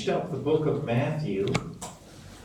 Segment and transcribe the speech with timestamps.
[0.00, 1.43] finished up the book of Matthew,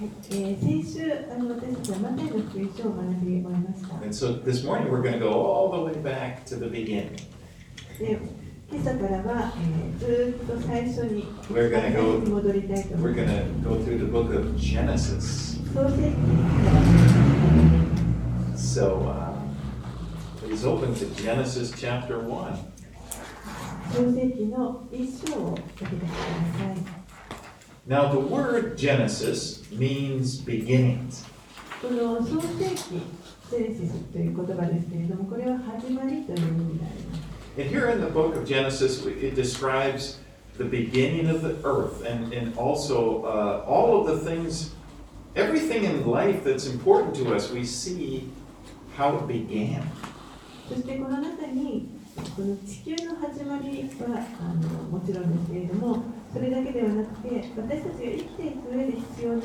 [0.01, 6.67] はいえー先週あの私たちはマタイの福音書を学び終えました and so this morning we're going to go all the way back to the
[6.67, 7.15] beginning.
[8.01, 8.19] で
[8.69, 15.63] 今朝からは、えーずーっと最初に We're gonna go- に戻りたいと思 We're いま going す to go through the book of Genesis.
[15.73, 16.17] 創世記
[16.65, 16.83] から
[18.59, 19.37] So uh,
[20.45, 22.57] please open to Genesis chapter 1.
[23.95, 26.95] 創世記の一章をお開きください
[27.88, 31.26] Now, the word Genesis means beginnings.
[31.82, 33.02] この創世記
[33.50, 40.20] ジェネシスという言葉ですけれどもこれは始まりという意味であります And here in the book of Genesis, it describes
[40.58, 44.74] the beginning of the earth and, and also uh, all of the things,
[45.36, 48.30] everything in life that's important to us, we see
[48.96, 49.84] how it began.
[50.70, 51.90] そしてこの中に
[52.36, 56.04] この地球の始まりはあのもちろんですけれども
[56.37, 59.41] それだけではなくて私たちが生きていく上で必要な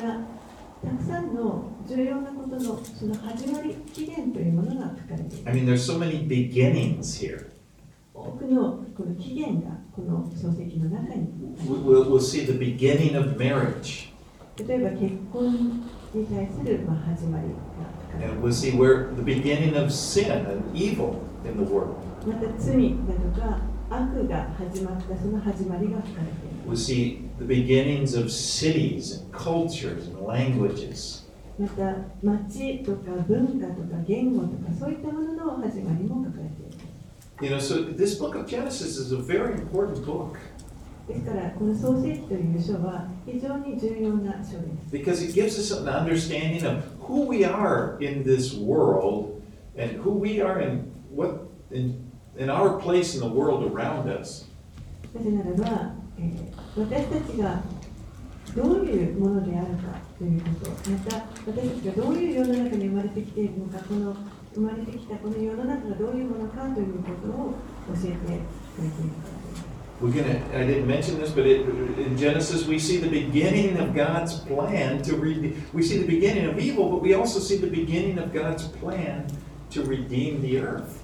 [0.84, 7.38] たくさんの重要なことのその始まり起源というものが書かれていま I mean, there's so many beginnings here.
[7.38, 7.46] す
[8.12, 11.28] 多くのこの起源がこの書籍の中に。
[11.66, 14.10] We- We'll, we'll see the beginning of marriage,
[14.68, 17.54] 例えば結婚に対するまあ始まりが
[18.12, 21.14] 書かれてい and we'll see where the beginning of sin and evil
[21.46, 21.94] in the world.
[22.26, 31.23] ますまた罪だとか悪が始まったその始まりが書かれています We'll see the beginnings of cities and cultures and languages.
[31.59, 36.61] また町とか文化とか言語とかそういったものの始まりも書かれて
[37.47, 40.37] います You know, so this book of Genesis is a very important book
[41.07, 49.41] ですからこの創世記という書は非常に重要な書です because it gives us an understanding of who we are in this world
[49.77, 51.95] and who we are in what in,
[52.37, 54.45] in our place in the world around us.
[55.15, 57.59] なぜならば、 えー私たちが
[58.55, 64.15] どういうものであるかということまた私たちがどういう世の中に生まれてきているのかこの
[64.53, 67.53] 生まれてきたこの世の中がどういうものかということを
[67.87, 69.67] 教えてくれているからです
[69.99, 70.39] We're gonna.
[70.53, 71.65] I didn't mention this, but it,
[71.97, 76.45] in Genesis we see the beginning of God's plan to re, We see the beginning
[76.45, 79.25] of evil, but we also see the beginning of God's plan
[79.71, 81.00] to redeem the earth.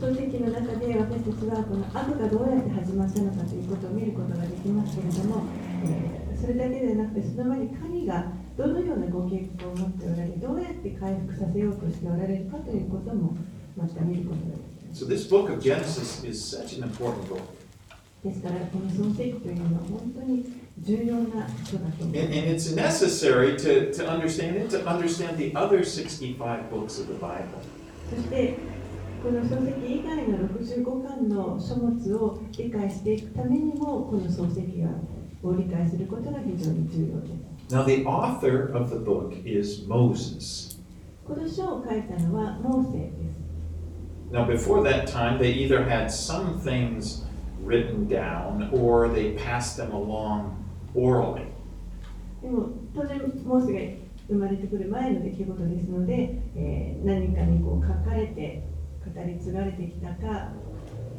[0.00, 5.44] 創世記の中で私たちはこの悪がどうやって始まったのかということを見ることができますけれども、
[5.84, 13.36] えーそれだけでなくてその前に神がどのようなご計画を持っておられどうやって回復させようとしておられるかということも
[13.76, 15.04] また見ることができます。
[15.04, 17.42] So this book of Genesis is such an important book,
[18.24, 20.46] ですからこの創世記というのは本当に
[20.78, 22.74] 重要な書だと思 and, い and ます。
[22.74, 27.44] It's necessary to, to understand it to understand the other 65 books of the Bible.
[28.08, 28.56] そして
[29.22, 34.84] この書籍以外の65巻の書物を理解していくためにもこの漱石
[35.42, 40.80] を理解することが非常に重要です Now, the author of the book is Moses.
[41.26, 47.24] この書を書いたのはモーセです Now, before that time, they either had some things
[47.64, 50.52] written down or they passed them along
[50.94, 51.46] orally.
[52.42, 53.80] でも当然モーセが
[54.28, 58.62] 生まれてくる前の出来事ですので、えー何かにこう書かれて
[59.14, 60.52] 語り継がれてきたか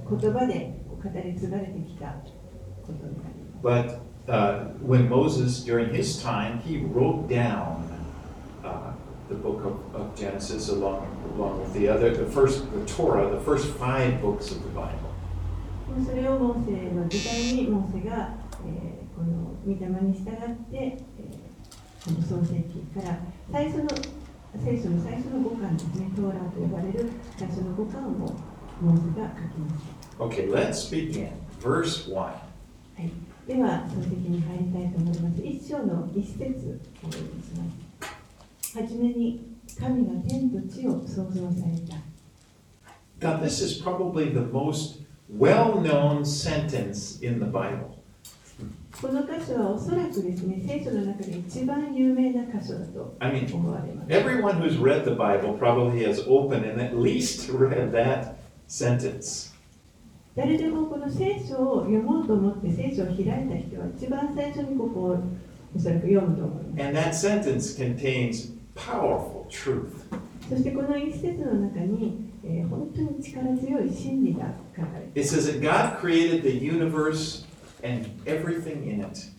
[0.09, 2.07] 言葉で語り継がれてきた
[2.85, 7.83] ことになります But uh, when Moses, during his time, he wrote down
[8.63, 8.93] uh,
[9.29, 13.39] the book of, of Genesis along, along with the other, the first, the Torah, the
[13.41, 15.09] first five books of the Bible.
[16.05, 18.35] それをモーセの時代にモーセが、
[18.65, 20.33] えーこの御霊に従っ
[20.71, 21.51] て、えー
[22.03, 23.19] この創世記から
[23.51, 23.89] 最初の
[24.59, 28.35] 聖書の最初の5巻ですね、トーラーと呼ばれる最初の5巻を
[28.81, 29.85] モーセが書きまし
[30.17, 30.23] た。
[30.23, 31.31] Okay, let's begin.
[31.61, 32.15] Verse 1.
[32.15, 32.35] は
[32.97, 33.11] い、
[33.47, 35.41] では、書籍に入りたいと思います。
[35.41, 37.63] 一章の一節をお読みしま
[38.01, 38.77] す。
[38.77, 41.95] はじめに神が天と地を創造された。
[43.19, 48.00] Now, this is probably the most well known sentence in the Bible.
[49.01, 54.11] この箇所はおそらくですね、聖書の中で一番有名な箇所だと I mean, 思われます。
[54.11, 58.35] everyone who's read the Bible probably has opened and at least read that
[58.67, 59.51] sentence.
[60.35, 65.19] 誰でもこの聖書を読もうと思って聖書を開いた人は一番最初にここを
[65.75, 66.83] おそらく読むと思います。
[66.83, 69.89] And that sentence contains powerful truth.
[70.47, 77.45] そしてこの一節の中に、えー本当に力強い真理が書かれてい It says that God created the universe
[77.82, 79.06] and everything in it.
[79.08, 79.36] ます。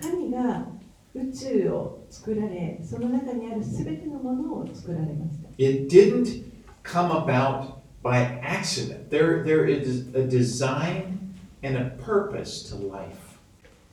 [0.00, 0.66] 神が
[1.14, 5.48] 宇宙を作られ、その中にあるすべてのものを作られました。
[5.58, 6.44] It didn't
[6.82, 9.10] come about by accident.
[9.10, 13.34] There, there is a design and a purpose to life.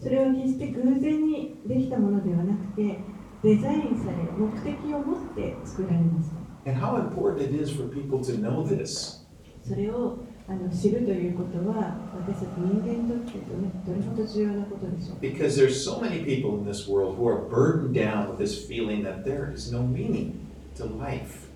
[0.01, 2.97] それは決して偶然に きたものではなくて
[3.43, 9.25] デザインされ目的を持って作られました And how important it is for people to know this.
[9.63, 18.38] それを あの知るということは私たち人間にとってどれどれほど重要なことでしょう Because there's so many people in this world who are burdened down with
[18.38, 20.34] this feeling that there is no meaning
[20.76, 21.48] to life.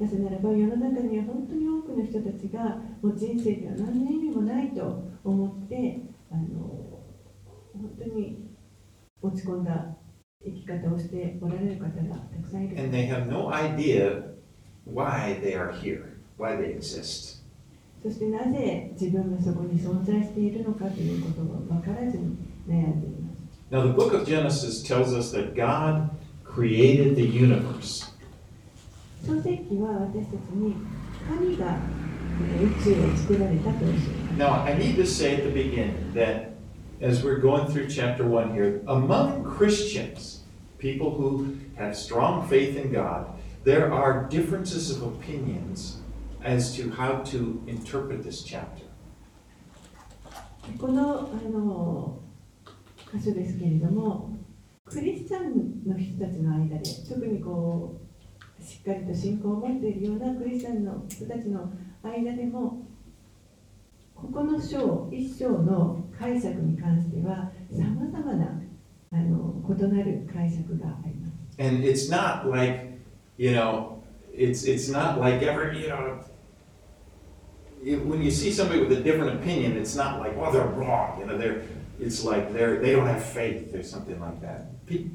[0.00, 6.00] なぜならば世の中には本当に多くの人たちがもう人生には何の意味もないと思って
[6.32, 6.40] あの
[7.74, 8.48] 本当に
[9.20, 9.96] 落ち込んだ
[10.42, 14.34] 生き方をしておられる方がたくさんいる And they have no idea
[14.86, 17.43] why they are here, why they exist.
[18.03, 22.37] そしてなぜ自分がそこに存在しているのかということが分からずに
[22.67, 23.39] 悩んでいます
[23.71, 26.09] Now, the book of Genesis tells us that God
[26.43, 28.09] created the universe.
[29.25, 30.73] 創世記は私たちに
[31.27, 31.77] 神が
[32.41, 36.53] えー宇宙を作られたと教えます Now, I need to say at the beginning that
[37.01, 40.43] as we're going through chapter 1 here, among Christians,
[40.79, 43.27] people who have strong faith in God,
[43.65, 45.97] there are differences of opinions
[46.44, 48.84] As to how to interpret this chapter.
[50.78, 52.18] このあの
[53.12, 54.30] 箇所ですけれども、
[54.86, 58.00] クリスチャンの人たちの間で、特にこ
[58.58, 61.70] うしっかりと信仰を持っているようなクリスチャンの人たちの
[62.02, 62.86] 間でも、
[64.14, 68.60] ここの章、一章の解釈に関しては、さまざまな
[69.12, 71.34] あの異なる解釈があります。
[71.58, 72.98] And it's not like,
[73.36, 74.02] you know,
[74.32, 76.20] it's, it's not like ever, you know,
[77.83, 81.19] you- when you see somebody with a different opinion, it's not like, well, they're wrong,
[81.19, 81.61] you know, they're,
[81.99, 84.67] it's like they're, they don't have faith or something like that.
[84.85, 85.05] Pe-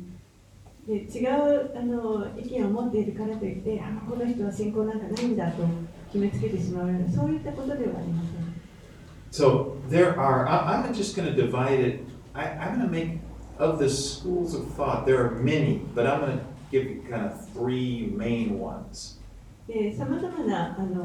[0.87, 5.63] で違うあの意見を持っているからといって、あこの人は信仰なんかないんだと
[6.13, 8.45] 決めつけてしまうような、そういったことではありません。
[9.33, 12.01] So there are, I, I'm just going to divide it,
[12.35, 13.19] I, I'm going to make,
[13.59, 17.25] of the schools of thought, there are many, but I'm going to give you kind
[17.25, 19.19] of three main ones.
[19.67, 21.03] で、さまざまなあの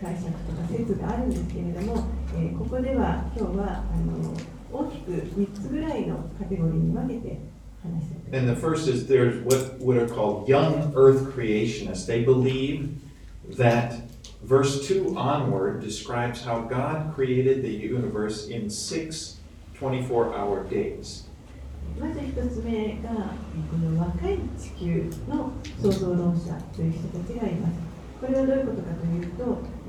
[0.00, 2.06] 解釈とか説があるんですけれども、
[2.36, 4.34] えーここでは今日はあの
[4.70, 7.38] 大きく3つぐらいのカテゴリーに分けて
[8.32, 12.06] And the first is there's what, what are called young earth creationists.
[12.06, 12.98] They believe
[13.56, 13.94] that
[14.42, 19.38] verse 2 onward describes how God created the universe in six
[19.78, 21.24] 24 hour days.
[21.98, 27.87] まず1つ目が、えーこの若い地球の創造論者という人たちがいます。
[28.20, 29.44] これはどういうことかというと、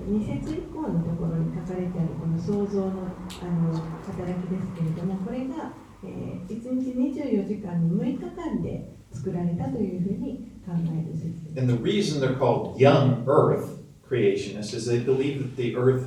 [0.07, 3.73] 2節以降のところに書かれてあるこの創造のあの
[4.05, 5.73] 働きですけれども、これが、
[6.03, 11.59] えー1日24時間の6日間で作られたというふうに考える説です。
[11.59, 16.05] And the reason they're called young earth creationists is they believe that the earth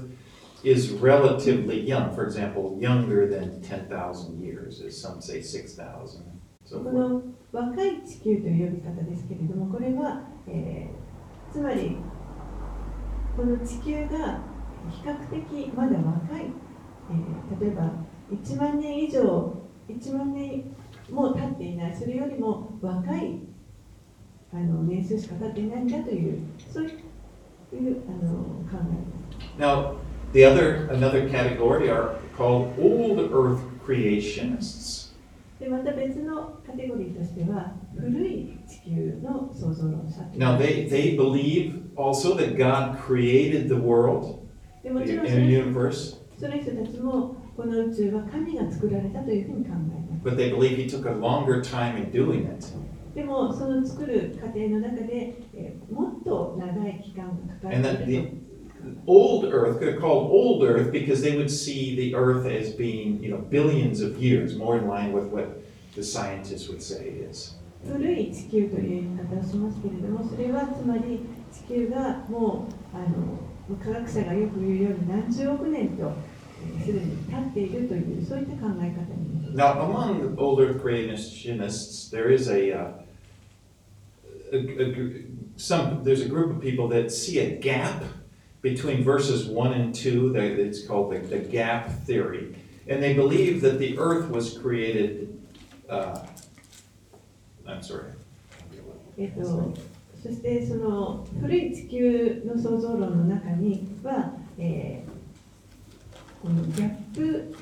[0.63, 2.15] is relatively young.
[2.15, 6.07] For example, younger than 10,000 years, as some say 6,000.
[6.65, 11.03] So こ.の若い地球という呼び方ですけれども、これは、えー
[11.53, 11.99] つまり
[13.37, 14.41] この地球が
[14.91, 16.47] 比較的まだ若い、
[17.11, 17.91] えー例えば
[18.31, 19.55] 1万年以上、
[19.89, 20.65] 1万年
[21.11, 23.41] も経っていない、それよりも若い
[24.53, 26.39] あの年数しか経っていないんだという、
[26.73, 28.33] そういうあの
[28.71, 29.59] 考えです。
[29.59, 29.97] Now,
[30.33, 35.13] the other another category are called old earth creationists.
[35.61, 44.40] でまた別のカテゴリーとしては、古い地球の創造論者 Now they, they believe also that God created the world
[44.84, 51.98] でもちろん and そ the れ universe, その人たちもこの宇宙は神が作られたというふうに考えます but they believe he took a longer time
[51.98, 52.66] in doing it.
[53.16, 58.32] でもその作る過程の中で、えーもっと長い期間がかか And っ that てい the る
[59.08, 63.32] old earth, they're called old earth because they would see the earth as being, you
[63.32, 65.48] know, billions of years, more in line with what
[65.96, 67.56] the scientists would say it is.
[67.86, 71.22] と古い地球という言い方をしますけれどもそれはつまり
[71.52, 76.12] 地球がもうあの科学者がよく言うように何十億年と
[76.64, 82.92] えーすでに経っているというそういった考え方になります Now, among the old earth creationists, there is a, uh,
[84.52, 85.20] a, a gr-
[85.58, 88.04] some there's a group of people that see a gap
[88.62, 90.32] between verses one and two.
[90.34, 92.56] That it's called the, the gap theory,
[92.88, 95.40] and they believe that the earth was created.
[95.90, 96.20] Uh,
[97.68, 98.12] I'm sorry.
[99.18, 99.74] えっと、
[100.23, 105.13] そしてその古い地球の創造論の中には、えー
[106.43, 107.55] このギャップ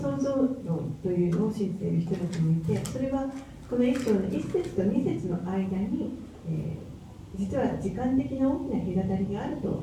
[0.00, 0.30] 創造
[0.64, 3.26] 論というのを信じている人たちもいてそれは
[3.68, 6.10] この一章の1節と2節の間に、
[6.48, 6.94] えー
[7.36, 9.82] 実は時間的な大きな隔たりがあると考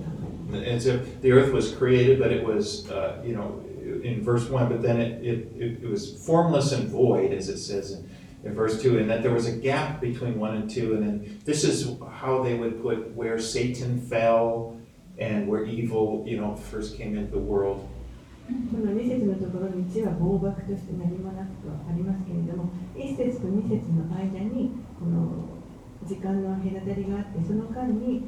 [0.52, 3.60] えます As if the earth was created, but it was, uh, you know,
[4.06, 7.58] in verse one, but then it, it, it, it was formless and void, as it
[7.58, 8.08] says in
[8.45, 11.41] in verse 2, and that there was a gap between 1 and 2, and then
[11.45, 14.77] this is how they would put where Satan fell
[15.19, 17.89] and where evil, you know, first came into the world.
[18.47, 24.71] この2節のところに地は暴漠として何もなくとありますけれども1節と2節の間に
[25.01, 25.51] この
[26.07, 28.23] 時間の隔たりがあってその間に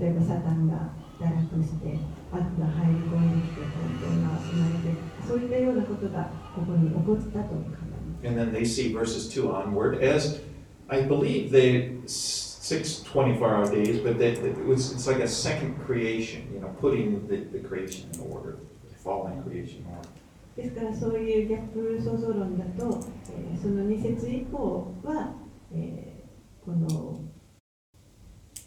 [0.00, 0.88] 例えばサタンが
[1.20, 1.98] 堕落して
[2.32, 7.81] 悪が入り込んできて混沌が生まれてそういったようなことがここに起こったと考えます
[8.24, 10.40] And then they see verses 2 onward as,
[10.88, 15.78] I believe they, six 24 hour days, but that it was, it's like a second
[15.86, 18.58] creation, you know, putting the, the creation in order,
[19.04, 20.08] fallen creation in order.
[20.56, 25.32] ですからそういう逆創造論だと、えーその2節以降は、
[25.72, 26.18] えー
[26.64, 27.20] この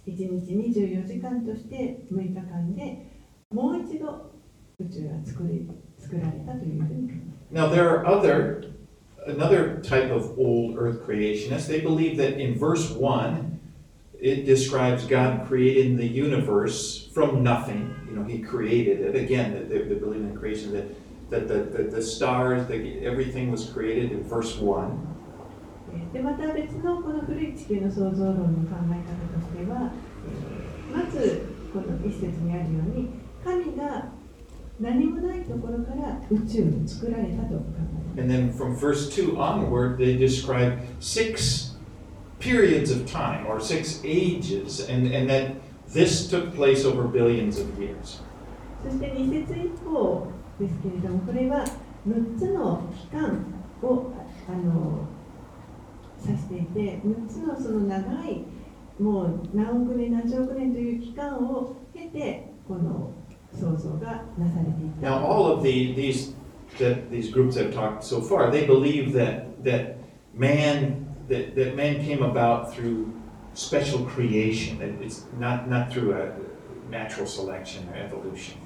[0.08, 3.06] 1日24時間として6日間で
[3.52, 4.32] もう一度
[4.80, 7.16] 宇宙が作り作られたというふうに考
[7.52, 8.64] え Now, there are other,
[9.26, 11.68] another type of old earth creationists.
[11.68, 13.60] They believe that in verse 1,
[14.20, 17.96] it describes God creating the universe from nothing.
[18.08, 19.16] You know, He created it.
[19.16, 20.86] Again, they, they believe in creation, that,
[21.30, 25.08] that the, the, the stars, the, everything was created in verse 1.
[26.14, 29.92] でまた別のこの古い地球の創造論の考え方としては、
[30.26, 31.42] えーまず
[31.74, 33.10] この一節にあるように
[33.44, 34.12] 神が
[34.81, 37.63] 何もないところから宇宙を作られたと考
[38.17, 41.77] え And then from verse 2 onward, they describe six
[42.41, 45.57] periods of time or six ages, and, and that
[45.93, 48.23] this took place over billions of years.
[48.83, 50.29] そして2節以降
[50.59, 51.65] ですけれども、これは
[52.09, 53.45] 6つの期間
[53.83, 54.13] を
[54.49, 55.07] ああの
[56.25, 58.45] 指していて、6つのその長い、
[58.99, 63.13] もう何億年、何十億年という期間を経て、この
[63.57, 65.09] 創造がなされていった。
[65.09, 66.35] Now, all of the, these,
[66.79, 69.99] that these groups have talked so far, they believe that, that
[70.35, 73.13] man, that, that man came about through
[73.55, 74.79] special creation.
[74.79, 76.33] That It's not, not through a
[76.91, 78.59] natural selection or evolution.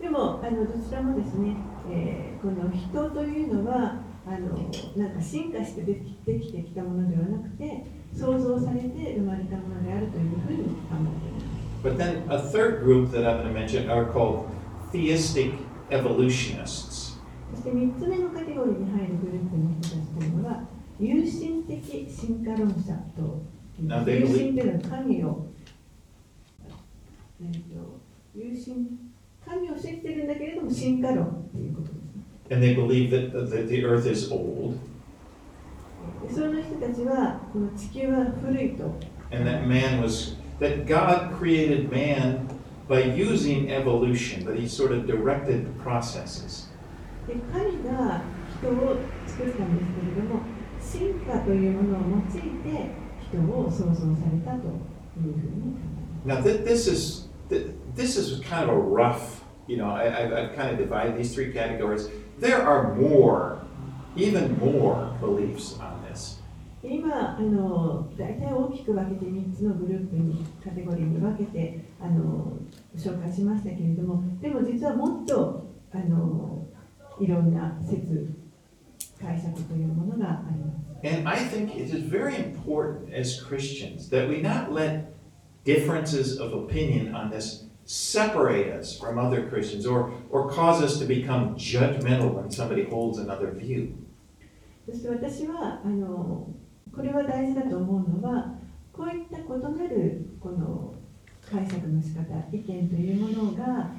[0.00, 1.56] でもあのどちらもですね、
[1.90, 3.96] えーこの人というのは
[4.26, 11.55] あのなんか進化してできできてきたものではなくて創造されて生まれたものであるというふうに考えています
[11.86, 14.50] But then a third group that I'm going to mention are called
[14.90, 15.52] theistic
[15.92, 17.14] evolutionists.
[17.54, 20.64] そして3つ目のカテゴリーに入るグループの人たちというのは
[20.98, 23.40] 有神的進化論者と
[23.78, 25.46] 有神というのは神を、
[27.40, 28.00] えー、と
[28.34, 28.98] 有神
[29.46, 34.76] 神を信じてるんだけれども進化論ということですね And they believe that, that the earth is old
[36.26, 38.84] でその人たちはこの地球は古いと
[39.30, 42.47] and that man was, that God created man
[42.87, 46.67] by using evolution, that he sort of directed processes.
[47.27, 48.21] で神が
[48.59, 50.41] 人を作ったんですけれども
[50.81, 52.89] 進化というものを用いて
[53.31, 55.75] 人を創造されたというふうに
[56.25, 60.33] 考 Now, th- this is th- this is kind of a rough, you know, I, I've,
[60.33, 62.09] I've kind of divided these three categories.
[62.39, 63.63] There are more,
[64.15, 65.94] even more beliefs on this.
[65.94, 65.94] えますで
[66.88, 72.58] 今あの大体大きく分けて3つのグループにカテゴリーに分けてあの
[72.96, 76.66] 紹介しましたけれどもでも実はもっとあの
[77.18, 78.30] いろんな説
[79.20, 85.14] 解釈というものがあります And I think it is very important as Christians that we not let
[85.64, 91.04] differences of opinion on this separate us from other Christians or, or cause us to
[91.04, 93.94] become judgmental when somebody holds another view.
[94.86, 96.48] そして私はあの
[96.96, 98.54] これは大事だと思うのは
[98.90, 100.94] こういった異なるこの
[101.48, 103.90] 解釈の仕方意見というものが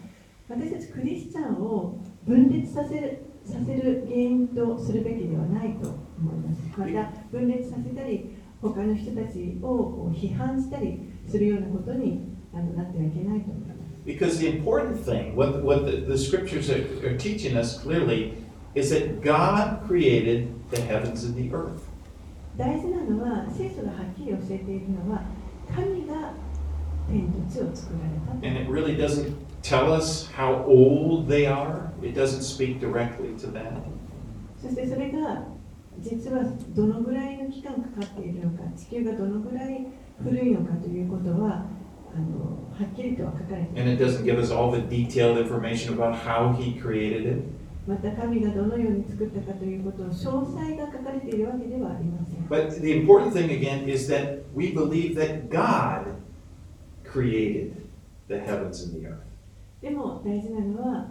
[0.49, 10.99] 私たちクリスチャンを分裂させるさせる原因とするべきではないと思いますまた分裂させたり他の人たちをこう批判したり
[11.29, 18.37] するようなことにあのなってはいけないと思います Because the important thing, what, what the, the scriptures are, are teaching us clearly,
[18.73, 21.86] is that God created the heavens and the earth.
[22.57, 25.21] 大事なのは聖書がはっきり教えているのは
[25.73, 26.33] 神が
[27.07, 33.51] 天と地を作られたと And it really doesn't tell us how old they are, it doesn't speak directly to
[33.53, 33.81] that.
[34.59, 35.43] そしてそれが
[35.99, 36.43] 実は
[36.75, 39.87] どのぐらいの期間かかっているのか地球がどのぐらい
[40.23, 41.65] 古いのかということは
[42.15, 47.56] あのはっきりとは書かれてい And ま it doesn't give us all the detailed information about how He created it.
[47.87, 56.15] また神がどのように作ったかということを詳細が書かれているわけではありません But the important thing again is that we believe that God
[57.05, 57.73] created
[58.27, 59.19] the heavens and the earth.
[59.81, 61.07] でも大事なのは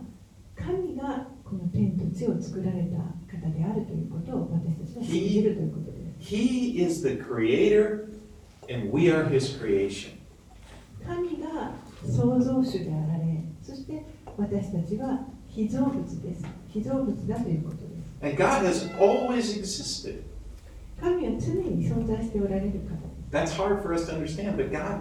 [0.54, 2.97] 神がこの天と地を作られた
[3.33, 8.09] 方であるということを私たちは信じるということです He is the creator
[8.68, 10.11] and we are his creation.
[11.06, 11.73] 神が
[12.04, 14.04] 創造主であられそして
[14.37, 15.21] 私たちは
[15.56, 17.86] 被造物です被造物だということです
[18.22, 20.22] And God has always existed.
[21.00, 22.96] 神は常に存在しておられる方
[23.30, 25.00] That's hard for us to understand, but God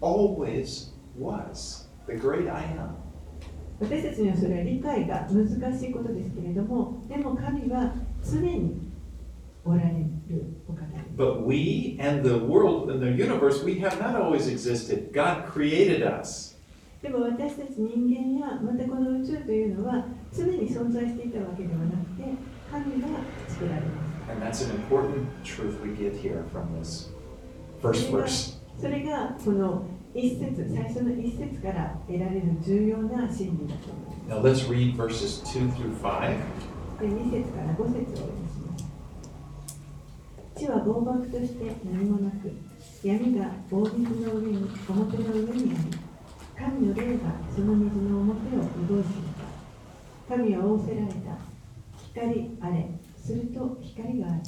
[0.00, 2.96] always was the great I am.
[3.78, 8.90] 私たちにはそれは理解が難しいことですけれどもでも神は常に
[9.64, 15.12] おられるお方です But we and the world and the universe, we have not always existed.
[15.12, 16.55] God created us.
[17.06, 20.04] でも私たち人間やまたこの宇宙というのは
[20.36, 22.34] 常に存在していたわけではなくて
[22.68, 23.06] 神が
[23.46, 27.10] 作られます And that's an important truth we get here from this
[27.80, 28.58] first verse.
[28.80, 29.84] それがこの
[30.14, 36.36] 一節最初の一節から得られる重要な真理だと思いま Now let's read verses 2 through 5.
[36.98, 38.84] すで2節から5節をお読みします
[40.56, 42.50] 地は暴漠として何もなく
[43.04, 46.05] 闇が大水の上に表の上にあり
[46.58, 49.22] 神の霊がその水の表を動いてい
[50.28, 50.34] た。
[50.34, 51.38] 神は仰せられた。
[51.98, 52.88] 光あれ。
[53.26, 54.40] すると光があっ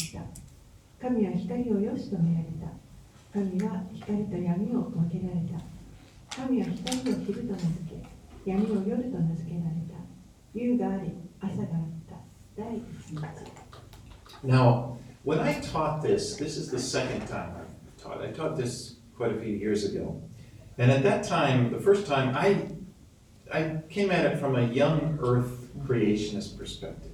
[1.00, 1.06] た。
[1.06, 2.68] 神は光をよしと見られた。
[3.32, 6.42] 神は光と闇を分けられた。
[6.42, 9.98] 神は光を昼と名付け闇を夜と名付けられた。
[10.54, 11.68] 夕があり朝があっ
[12.08, 12.16] た。
[12.56, 12.82] 第一
[13.16, 13.68] 日。
[14.44, 17.64] Now, when I taught this, this is the second time I
[18.00, 18.22] taught.
[18.22, 20.22] I taught this quite a few years ago.
[20.77, 22.67] And at that time, the first time, I,
[23.53, 27.11] I came at it from a young earth creationist perspective.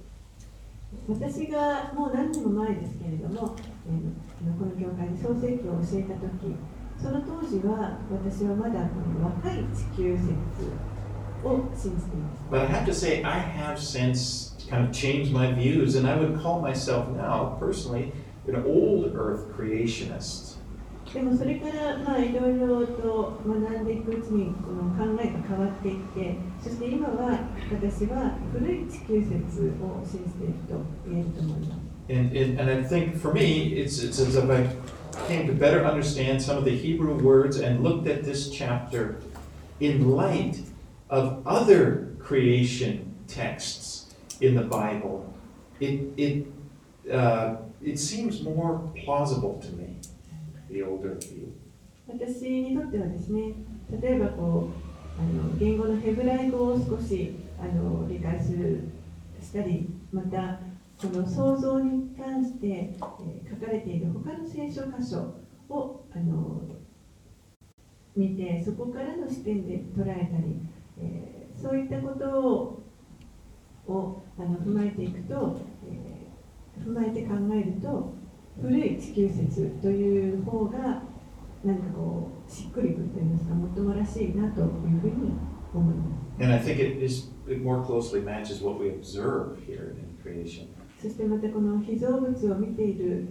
[1.08, 3.54] 私がもう何年も前ですけれども、
[3.86, 6.56] えーこの教会で創世記を教えた時
[7.00, 10.30] その当時は私はまだこの若い地球説
[11.44, 16.16] を信じていました But I have to say, I have since kind of changed my views, and I
[16.16, 18.12] would call myself now, personally,
[18.48, 20.53] an old earth creationist.
[21.14, 27.40] でもそれからまあいろいろと学んでいくうちにこの考えが変わっていってそして今は
[27.72, 34.68] 私は古い地球説を信じていると言えると思います And, and, and I think for me, it's, it's as if I
[35.28, 39.20] came to better understand some of the Hebrew words and looked at this chapter
[39.78, 40.60] in light
[41.08, 45.32] of other creation texts in the Bible.
[45.78, 46.46] It, it,
[47.12, 49.93] uh, it seems more plausible to me,
[50.75, 51.53] The older view.
[52.07, 53.53] 私にとってはですね
[54.01, 54.69] 例えばこ
[55.17, 58.89] うあの言語のヘブライ語を少しあの理解する
[59.41, 60.59] したりまた
[61.01, 65.33] この創造に関して、えー書かれている他の聖書箇所
[65.69, 66.61] をあの
[68.15, 70.59] 見てそこからの視点で捉えたり、
[70.99, 72.83] えーそういったことを
[73.87, 75.57] をあの踏まえていくと、
[75.89, 78.13] えー踏まえて考えると
[78.61, 81.03] 古い地球説という方が
[81.63, 84.67] なんかこうしっくりくるといいますかもっともらしいなという
[85.01, 85.33] ふうに
[85.73, 86.03] 思いま
[86.39, 90.67] す And I think it, is, it more closely matches what we observe here in creation.
[91.01, 93.27] そしてまたこの被造物を見ている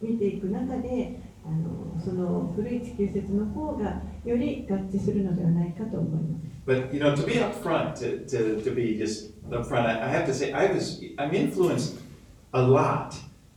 [0.00, 10.08] 見ていく中であのその古い地球説の方がより合致するのではないかと思います But you know, to be upfront, to, to, to be just upfront, I, I
[10.08, 12.00] have to say I was I'm influenced
[12.54, 13.14] a lot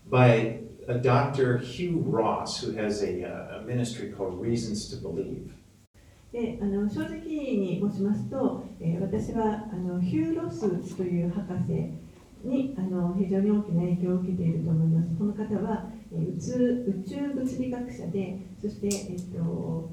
[0.10, 1.58] by a Dr.
[1.58, 5.52] Hugh Ross, who has a, uh, a ministry called Reasons to Believe.
[6.32, 11.94] であの正直に申しますと、えー私はあのヒュー・ロスという博士
[12.44, 15.10] にあの非常に大きな影響を受けていると思います。
[15.18, 19.90] この方は、えー宇宙宇宙物理学者で、そして、えっと、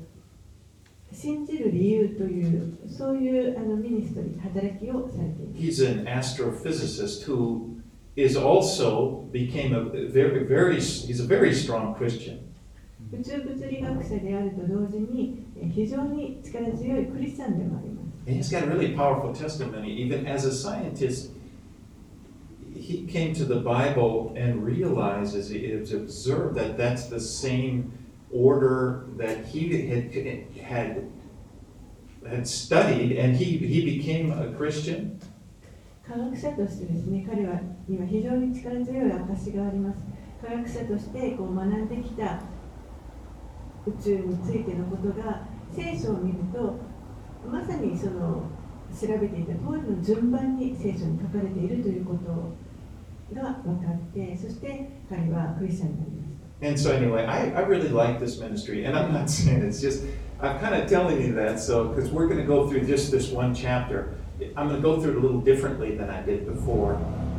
[1.13, 5.63] 信じる理由という、そういうあのミニストリー、働きをされています。
[5.63, 7.74] He's an astrophysicist who
[8.16, 12.40] is also became a very very he's a very strong Christian.
[13.12, 18.10] 宇宙物理学者であると同時に、えー非常に力強いクリスチャンでもあります。
[18.28, 19.90] And he's got a really powerful testimony.
[19.90, 21.32] Even as a scientist,
[22.76, 27.92] he came to the Bible and realized as he has observed that that's the same
[28.32, 30.14] order that he had
[30.62, 31.08] had
[32.28, 35.20] had studied, and he he became a Christian.
[36.07, 40.01] 科学者としてですね、彼はには非常に力強い証があります。
[40.47, 42.43] 科学者としてこう学んできた
[43.87, 46.79] 宇宙についてのことが聖書を見ると、
[47.51, 48.43] まさにその
[48.93, 52.55] 調べていた通りの順番に聖書に書かれているということ
[53.35, 56.45] が分かって、そして彼はクリスチャンになりました。
[56.67, 60.05] And so anyway, I, I really like this ministry, and I'm not saying it's just
[60.41, 63.33] I'm kind of telling you that so because we're going to go through just this
[63.33, 64.19] one chapter.
[64.56, 66.94] I'm going to go through it a little differently than I did before,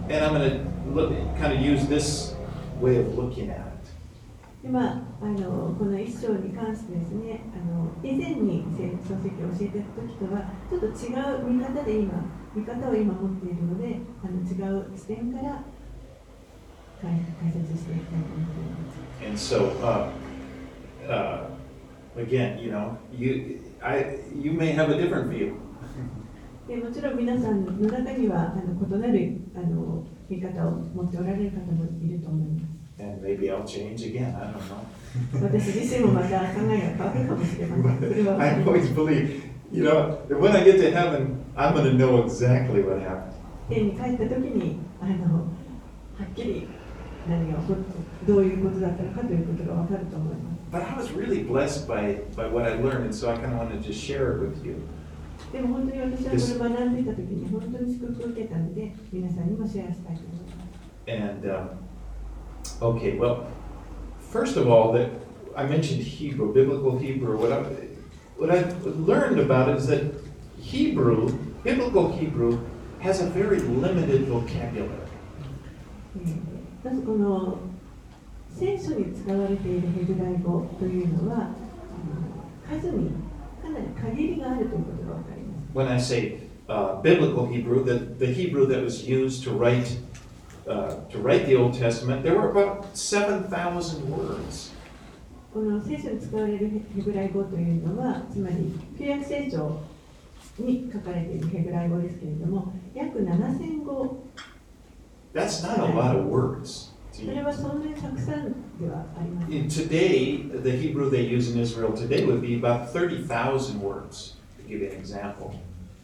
[0.09, 2.35] and I'm going to look kind of use this
[2.79, 3.71] way of looking at it.
[4.63, 12.13] でまあ、あのこの一章に関してですねあの以前に漱石を教えてた時とはちょっと違う見方で今
[12.55, 15.65] 見方を今持っているのであの違う視点から
[17.01, 19.01] 解解説していきたいと思っています。
[19.25, 20.11] And so, uh,
[21.09, 21.47] uh,
[22.17, 25.55] again, you know, you, I, you may have a different view.
[26.68, 32.76] でもちろん皆さんの中にはあの異なるあの見方を持っておられる方もいると思います。
[32.98, 35.44] And maybe I'll change again, I don't know.
[35.44, 38.10] 私自身もまた考えが変わるかもしれません。
[38.10, 42.82] それは分か I always believe, you know, when I get to heaven, I'm going to know exactly
[42.84, 43.34] what happened.
[43.70, 45.48] 天に帰った時にあのは
[46.24, 46.68] っきり
[47.28, 50.56] 何が起こってどういうことだったのかということが分かると思います。
[50.72, 53.84] But I was really blessed by, by what I learned, and so I kind of wanted
[53.84, 54.82] to share it with you.
[55.55, 56.25] でも本当に私
[56.59, 60.81] はこれ学んでいた時に本当に祝福を受けたので皆さんにもシェアしたいと思います。
[61.07, 61.71] And, um,
[62.81, 63.47] okay, well,
[64.31, 65.11] first of all, that
[65.57, 67.37] I mentioned Hebrew, biblical Hebrew.
[67.37, 67.63] What I,
[68.39, 68.65] what I
[69.07, 70.03] learned about it is that
[70.61, 71.33] Hebrew,
[71.65, 72.61] biblical Hebrew,
[73.01, 75.09] has a very limited vocabulary.
[76.17, 76.51] えー
[76.83, 77.59] まずこの
[78.49, 83.11] 聖書に使われているヘブライ語というのはあの数に
[83.63, 85.34] かなり限りがあるということが分かります。
[85.75, 89.97] When I say uh, biblical Hebrew, the, the Hebrew that was used to write,
[90.69, 94.73] uh, to write the Old Testament, there were about 7,000 words.
[95.53, 99.81] この聖書に使われるヘブライ語というのはつまり旧約聖書
[100.61, 104.23] に書かれているヘブライ語ですけれども約7000語
[105.35, 106.91] That's not a lot of words.
[107.13, 114.34] それはそんなにたくさんではありません In today, the Hebrew they use in Israel today would be about 30,000 words,
[114.34, 114.34] to
[114.69, 115.53] give you an example.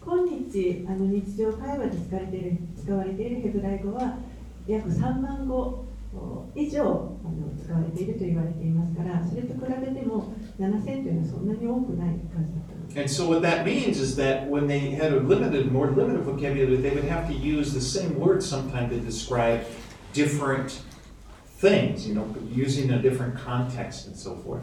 [0.07, 4.19] 今日あの日常会話で使われている使われているヘブライ語は
[4.69, 5.85] 約3万語
[6.55, 16.77] 以上あの使われていると言われていますからそれと比べても7000というのはそんなに多くない数だと思います And so what that means is that when they had a limited, more limited vocabulary,
[16.77, 19.67] they would have to use the same word sometime to describe
[20.15, 20.81] different
[21.61, 24.63] things, you know, using a different context and so forth.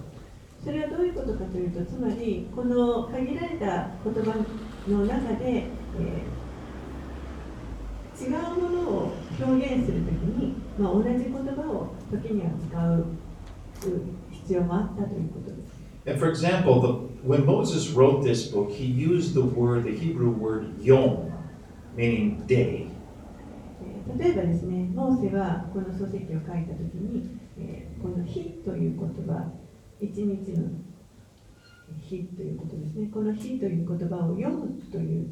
[0.64, 4.44] それはどういうことかというとつまりこの限られた言葉
[4.88, 6.38] の中で、えー
[8.21, 13.07] 違うものを表現するときに、まあ、同じ言葉を時には使う
[14.33, 15.79] 必要もあったということです。
[16.05, 16.88] And for example, the,
[17.23, 21.31] when Moses wrote this book, he used the word, the Hebrew word yom,
[21.97, 22.88] meaning day.
[23.81, 29.53] えー例えばですね、モーセはこの書籍を書いたときに、えーこの日という言葉、
[30.00, 30.68] 一日の
[32.00, 35.26] 日ということですね、この日という言葉を読むという、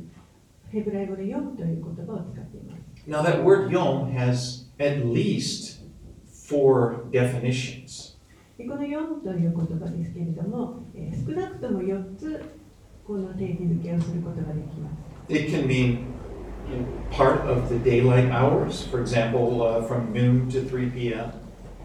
[0.70, 2.82] ヘブライ語で読むという言葉を使っています。
[3.06, 5.82] Now, that word yom has at least
[6.48, 8.16] four definitions.
[8.58, 12.42] でこの読むという言葉ですけれども、えー少なくとも4つ
[13.06, 15.32] この定義づけをすることができます。
[15.32, 15.98] It can mean
[17.12, 21.32] part of the daylight hours, for example, uh, from noon to 3 p.m.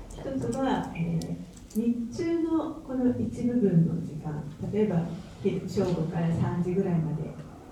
[0.09, 1.40] 一つは、えー
[1.75, 5.03] 日中のこの一部分の時間、例えば
[5.41, 7.23] 昼正午から3時ぐらいまで、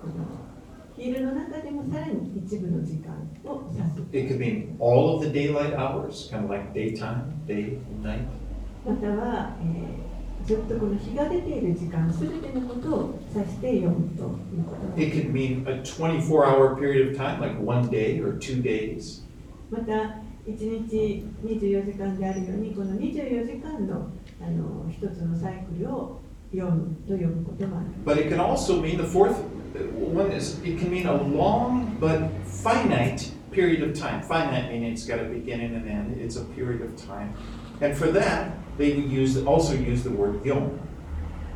[0.01, 0.25] この
[0.95, 3.13] 昼の中でもさらに一部の時間
[3.45, 4.01] を指す。
[4.13, 8.25] It could mean all of the daylight hours, kind of like daytime, day and night.
[8.85, 10.09] または、えー
[10.45, 19.23] ずっとこの日が出ている時間、すべてのことを指して読むということが It could mean a 24 hour period of time, like one day or two days.
[19.69, 20.21] また
[20.57, 24.09] 1日24時間であるようにこの24時間の
[24.41, 29.35] あの一つのサイクルを読むと呼ぶこともある But it can also mean the fourth
[30.13, 34.21] one is it can mean a long but finite period of time.
[34.23, 36.19] Finite meaning it's got a beginning and end.
[36.19, 37.33] It's a period of time.
[37.81, 40.79] And for that, they use also use the word yom.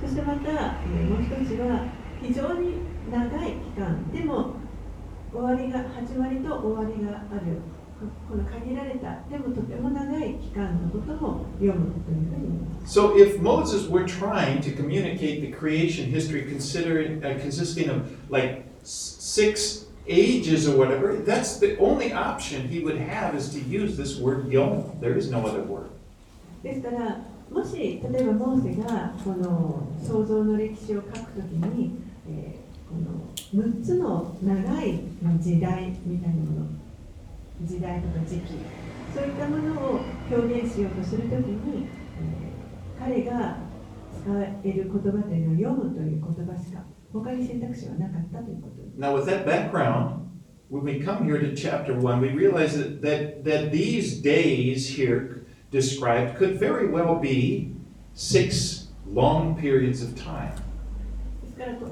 [0.01, 1.86] そしてまた、えーもう一つは
[2.21, 2.73] 非常に
[3.10, 4.53] 長い期間でも
[5.32, 7.62] 終わりが始まりと終わりがある
[8.03, 18.65] ここの限られたでもとても長い期間のことも読むというふうに言います So if Moses were trying to communicate the creation history considering uh, consisting of like
[18.83, 24.19] six ages or whatever, that's the only option he would have is to use this
[24.19, 24.83] word yom.
[24.99, 25.89] There is no other word.
[26.61, 27.17] ですから
[27.51, 31.91] もし例えばモーセがこの創造の歴史を書くときに、
[32.29, 32.63] えー
[32.93, 36.67] この6つの長いまあ時代みたいなもの
[37.65, 38.54] 時代とか時期
[39.13, 39.99] そういったものを
[40.32, 41.88] 表現しようとするときに、
[42.19, 42.54] えー
[42.99, 43.58] 彼が
[44.21, 44.32] 使
[44.63, 50.21] える言葉というのは読むという言葉しか他に選択肢はなかったということです Now, with that background,
[50.69, 55.45] when we come here to chapter one, we realize that, that, that these days here
[55.71, 57.76] described could very well be
[58.13, 60.54] six long periods of time.
[61.43, 61.88] ですからこ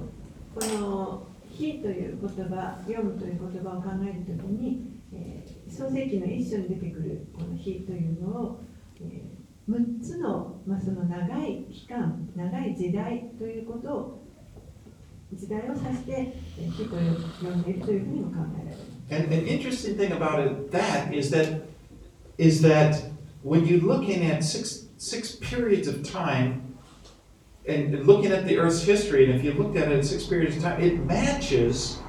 [0.56, 5.01] この「火」という言葉「読む」という言葉を考えるときに、えー
[5.72, 8.60] 創世記の一章に出てくるこの「火」というのを、
[9.02, 14.22] えー、6つの,、まあその長い期間長い時代ということを
[15.34, 18.92] 時代を指してえー火と呼んでいるというふうにも考えられます。
[19.14, 21.62] And an interesting thing about it, that is that
[22.38, 23.12] is that
[23.44, 26.62] when you're looking at six six periods of time
[27.68, 30.58] and looking at the Earth's history, and if you looked at it in six periods
[30.58, 32.01] of time, it matches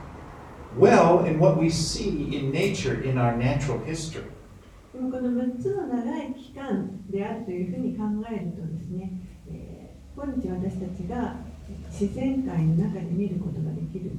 [0.77, 4.25] well in what we see in nature in our natural history.
[4.93, 9.11] でもこの6つの長い期間であるというふうに考えるとですね、
[9.51, 9.83] えー
[10.15, 11.37] 今日私たちが
[11.91, 14.11] 自然界の中で見ることができる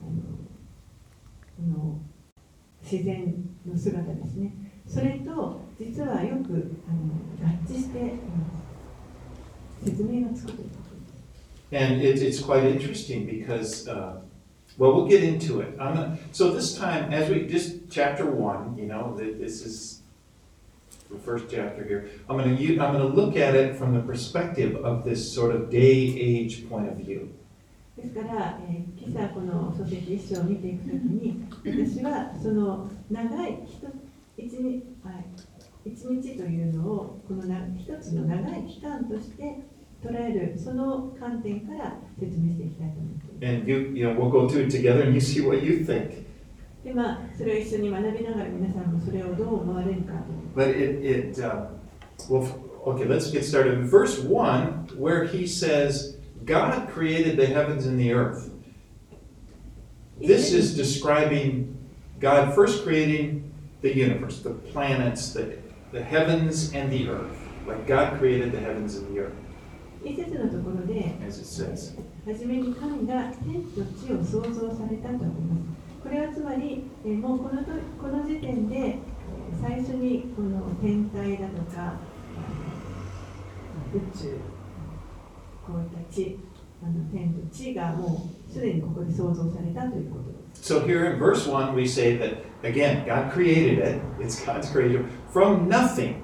[0.00, 0.10] あの
[1.56, 2.00] この
[2.82, 3.34] 自然
[3.66, 4.52] の姿ですね
[4.86, 8.18] それと実はよくあの合致していま
[9.80, 11.00] す説明がつくということで
[11.70, 14.20] す And it, it's quite interesting because, uh,
[14.77, 15.77] well, we'll get into it.
[15.79, 20.01] I'm gonna, so this time, as we just chapter one, you know, th- this is
[21.11, 22.09] the first chapter here.
[22.29, 25.55] I'm going to I'm going to look at it from the perspective of this sort
[25.55, 27.29] of day age point of view.
[27.95, 33.87] ですから、えー今朝この書籍一章を見ていくときに私はその長いひと
[34.35, 35.11] 一日,、は
[35.85, 39.59] い、一日というのをこのな一つの長い期間として
[40.03, 43.26] 捉えるその観点から説明していきたいと思っています。
[43.41, 46.23] And you, you know, we'll go through it together, and you see what you think.
[46.83, 51.67] でまあそれを一緒に学びながら皆さんもそれをどう思われるかという But it, it uh,
[52.29, 53.73] well, f- okay, let's get started.
[53.73, 58.49] In verse 1, where he says, God created the heavens and the earth.
[60.19, 61.75] This is describing
[62.19, 65.57] God first creating the universe, the planets, the,
[65.91, 67.37] the heavens and the earth.
[67.65, 69.33] Like God created the heavens and the earth,
[70.04, 71.14] 一節のところで.
[72.26, 76.02] 初めに神が天と地を創造されたとあります。
[76.02, 78.98] これはつまり、えーもうこのとこの時点で、えー
[79.60, 81.94] 最初にこの天体だとか、
[83.94, 84.36] 宇宙、
[85.66, 86.38] こういった地、
[86.82, 90.62] あの天と地がもうすでにここで創造されたということです。
[90.74, 94.00] So here in verse 1, we say that, again, God created it.
[94.20, 95.06] It's God's creation.
[95.32, 96.22] From nothing,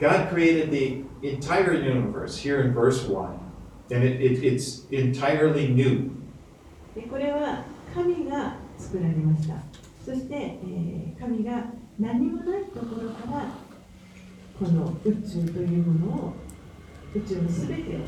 [0.00, 3.39] God created the entire universe here in verse 1.
[3.91, 6.11] And it, it, it's entirely new.
[6.95, 9.55] でこれは神が作られました。
[10.03, 11.63] そして、えー神が
[11.99, 13.47] 何もないところから
[14.59, 16.33] この宇宙というものを
[17.15, 17.99] 宇宙のすべてを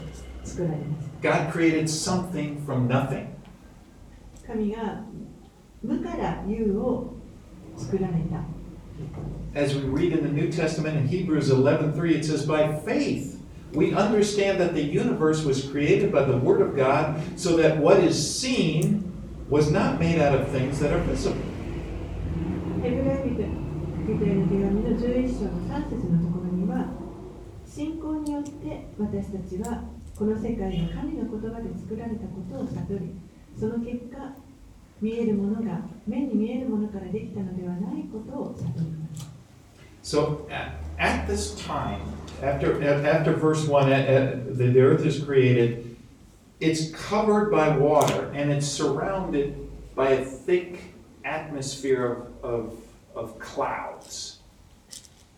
[0.43, 1.29] 作られました。
[1.29, 3.27] God created something from nothing.
[4.45, 5.03] 神が
[5.81, 7.13] 無から有を
[7.77, 8.43] 作られた。
[9.54, 13.40] As we read in the New Testament in Hebrews 11:3, it says, By faith,
[13.72, 18.02] we understand that the universe was created by the Word of God, so that what
[18.02, 19.12] is seen
[19.48, 21.38] was not made out of things that are visible.
[22.82, 22.90] ヘ
[40.03, 42.01] So at, at this time,
[42.41, 45.85] after at- after verse one, at, at, the, the earth is created.
[46.59, 49.55] It's covered by water and it's surrounded
[49.95, 52.05] by a thick atmosphere
[52.43, 52.73] of, of,
[53.15, 54.35] of clouds.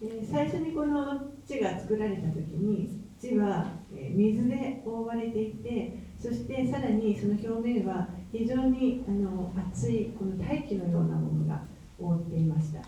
[0.04, 11.62] えー最初にこの地が作られた時に地はえー水で覆われていてそしてさらにその表面は非常にあの熱いこの大気のようなものが
[12.00, 12.80] 覆っていました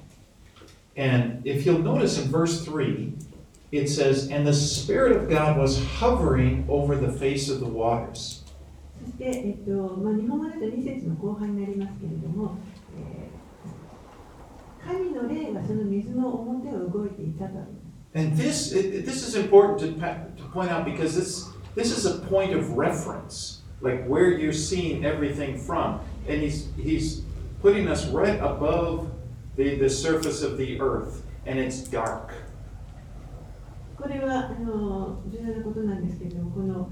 [0.98, 3.14] And if you'll notice in verse 3,
[3.72, 8.44] it says, And the Spirit of God was hovering over the face of the waters.
[9.04, 12.58] そして、えっとまあ、日本語だと2節の後半になりますけれども、
[12.98, 13.34] えー
[14.86, 21.92] 神の霊がその水の表を動いていたとあります And this, it- it- this is important to, pa- to point out because this, this
[21.98, 26.00] is a point of reference, like where you're seeing everything from.
[26.30, 27.24] And he's, he's
[27.62, 29.08] putting us right above
[29.58, 32.34] the, the surface of the earth, and it's dark.
[33.98, 36.90] これはあの重要なことなんですけれどもこの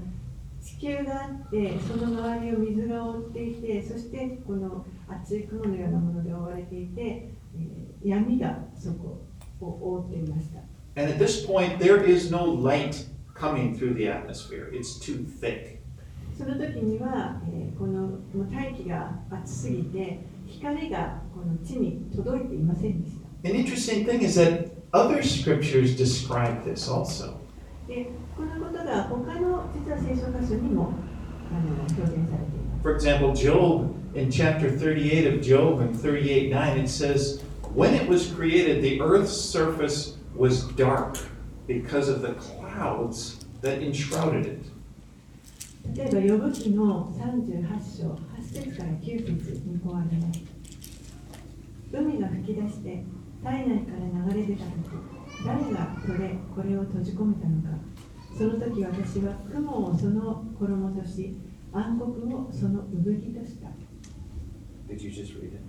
[0.62, 9.20] 地球があってその周りを水が覆っていてそしてこの厚い雲のようなもので覆われていて、えー闇がそこ
[9.60, 10.58] を覆っていました
[11.00, 15.78] And at this point, there is no light coming through the atmosphere, it's too thick.
[16.36, 27.34] その時には、えーこのもう大気が熱すぎて 光がこの地に届いていませんでした An interesting thing is that other scriptures describe this also.
[27.88, 28.06] で
[28.36, 30.92] このことが他の実は聖書箇所にも
[31.50, 37.42] あの表現されています For example, Job, in chapter 38 of Job and 38 9, it says,
[37.74, 41.16] When it was created, the earth's surface was dark
[41.66, 44.64] because of the clouds that enshrouded it.
[45.95, 50.41] 例えば、呼ぶ記の38章、8節から9節にこうあります。
[51.91, 53.03] 海が吹き出して、
[53.43, 57.77] 体内から流れ出たとき、誰がそれ、これを閉じ込めたのか。
[58.37, 61.35] その時私は雲をその衣とし、
[61.73, 63.67] 暗黒をその産着とした。
[64.87, 65.59] Did you just read it?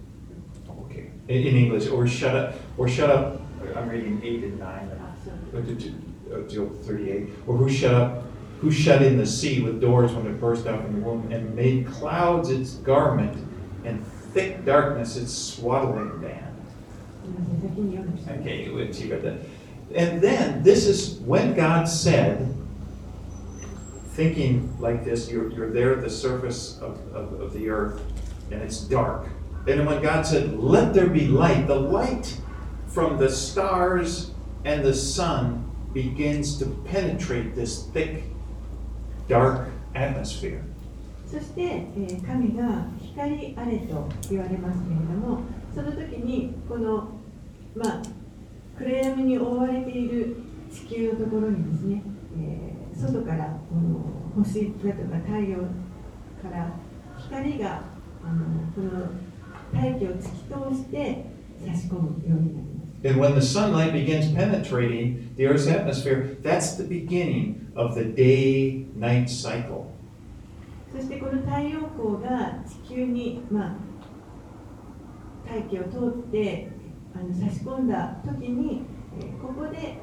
[0.86, 1.10] Okay.
[1.28, 3.40] In, English, or shut up, or shut up.
[3.74, 4.64] I'm reading 8 and 9.
[4.64, 5.94] あそう Or did you-
[6.30, 7.28] uh, Job 38.
[7.46, 8.22] Or who shut up,
[8.60, 11.54] who shut in the sea with doors when it burst out from the womb, and
[11.54, 13.36] made clouds its garment,
[13.84, 16.44] and thick darkness its swaddling band.
[18.40, 19.38] Okay, you would see that.
[19.94, 22.54] And then this is when God said,
[24.10, 28.02] thinking like this, you're, you're there at the surface of, of, of the earth,
[28.50, 29.28] and it's dark.
[29.66, 32.40] And when God said, Let there be light, the light
[32.88, 34.32] from the stars
[34.64, 38.24] and the sun begins to penetrate this thick
[39.28, 40.60] dark atmosphere.
[41.26, 45.40] そして、え神が光あれと言われますけれども
[45.74, 47.08] その時にこの
[47.76, 48.02] まあ
[48.78, 50.36] 暗闇に覆われている
[50.72, 52.02] 地球のところにですね、
[52.38, 55.58] えー外からこの星だとか太陽
[56.42, 56.72] から
[57.16, 57.82] 光が
[58.24, 59.06] あのこの
[59.72, 61.24] 大気を突き通して
[61.64, 62.77] 差し込むようになります。
[63.05, 69.29] And when the sunlight begins penetrating the Earth's atmosphere, that's the beginning of the day night
[69.29, 69.91] cycle.
[70.95, 73.75] そしてこの太陽光が地球に、まあ、
[75.49, 76.69] 大気を通って
[77.15, 78.83] あの差し込んだ時に、
[79.19, 79.97] えーここで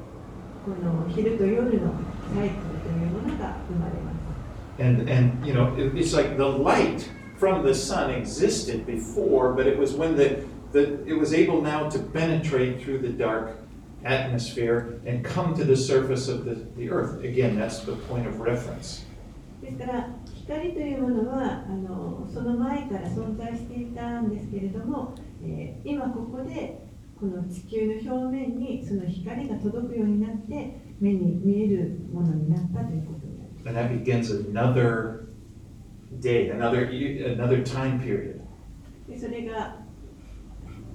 [0.63, 1.91] この昼と夜の
[2.35, 4.83] サイクルというものが生まれます。
[4.83, 7.09] And, and you know, it- it's like the light
[7.39, 10.43] from the sun existed before, but it was when the,
[10.75, 13.57] the it was able now to penetrate through the dark
[14.03, 17.23] atmosphere and come to the surface of the, the earth.
[17.23, 19.05] Again, that's the point of reference.
[19.61, 26.79] ですから光というものはあのその前から存在していたんですけれども、えー今ここで
[27.19, 35.27] この地球の表面にその光が届くようになって目に見えるものになったということになります And that begins another
[36.19, 38.41] day, another another time period.
[39.07, 39.77] でそれが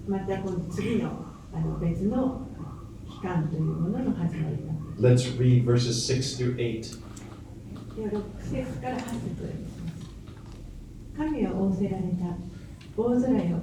[0.08, 2.48] またこの次のあの別の
[3.10, 7.00] 期間というものの始まりになって Let's read verses 6 through 8.
[7.96, 10.08] では6節から8節を読みます
[11.18, 12.38] 神は仰せられた
[12.98, 13.60] 大空よ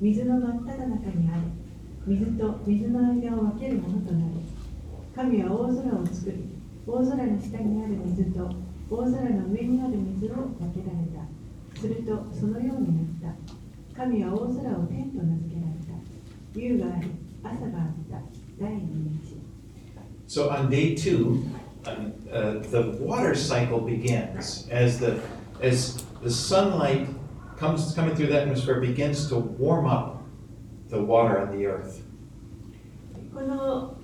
[0.00, 1.40] 水の真っ只中にあれ
[2.06, 4.24] 水と水の間を分けるものとなれ
[5.14, 6.52] 神は大空を作り
[6.86, 8.50] 大空の下にある水と
[8.90, 11.80] 大空の上にある水を分けられた。
[11.80, 13.34] するとそのようになっ
[13.94, 13.96] た。
[13.96, 15.71] 神は大空を天と名付けられた
[16.54, 17.10] 夕があり
[17.42, 18.18] 朝があった
[18.60, 19.42] 第二日
[20.28, 21.44] So on day two,
[21.84, 25.20] um, uh, the water cycle begins as the
[25.60, 27.06] as the sunlight
[27.58, 30.22] comes coming through the atmosphere begins to warm up
[30.88, 32.00] the water on the earth.
[33.34, 33.94] この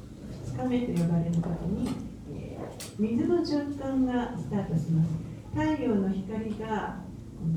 [0.55, 1.89] 2日目と呼ばれる時に、
[2.35, 5.11] えー水の循環がスタートします。
[5.55, 6.97] 太陽の光が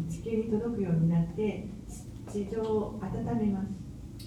[0.10, 1.68] 地球に届くようになって
[2.32, 3.91] 地上を温めます。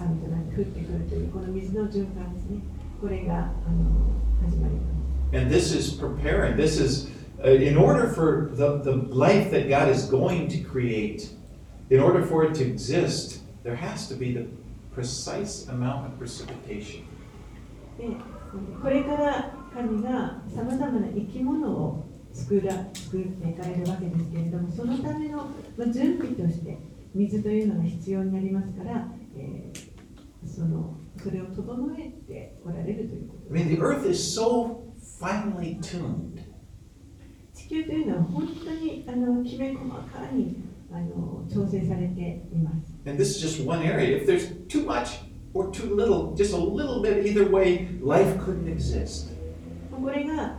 [0.00, 2.60] 雨となって降ってくるというこの水の循環ですね
[3.00, 3.48] これがあの
[4.44, 4.98] 始まります
[5.30, 6.56] And this is preparing.
[6.56, 7.10] This is,
[7.44, 11.28] uh, in order for the, the life that God is going to create,
[11.90, 14.46] in order for it to exist, there has to be the
[14.94, 17.04] precise amount of precipitation.
[17.98, 18.06] で
[18.80, 26.78] これから神がさまざまな生き物を作ら作っていかれるわけですけれどもそのための、まあ、準備として
[27.14, 29.87] 水というのが必要になりますから、えー
[30.58, 34.80] そのそれを整えておられるということ I mean, the earth is so
[35.20, 36.42] finely tuned.
[37.54, 40.56] 地球というのは本当にあのきめ細かに
[40.92, 44.16] あの調整されています And this is just one area.
[44.16, 45.20] If there's too much,
[45.54, 49.28] or too little, just a little bit either way, life couldn't exist.
[49.90, 50.56] これが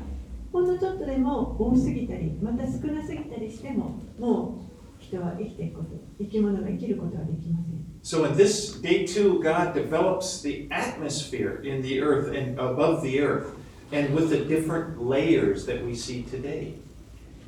[0.51, 4.65] ほんのちょっとでも多すぎたりまた少なすぎたりしてもも
[4.99, 5.89] う人は生きていくこと
[6.19, 13.20] 生き物が生きることはできません So in this day two, God develops the atmosphere in the earth and above the
[13.20, 13.56] earth,
[13.92, 16.74] and with the different layers that we see today.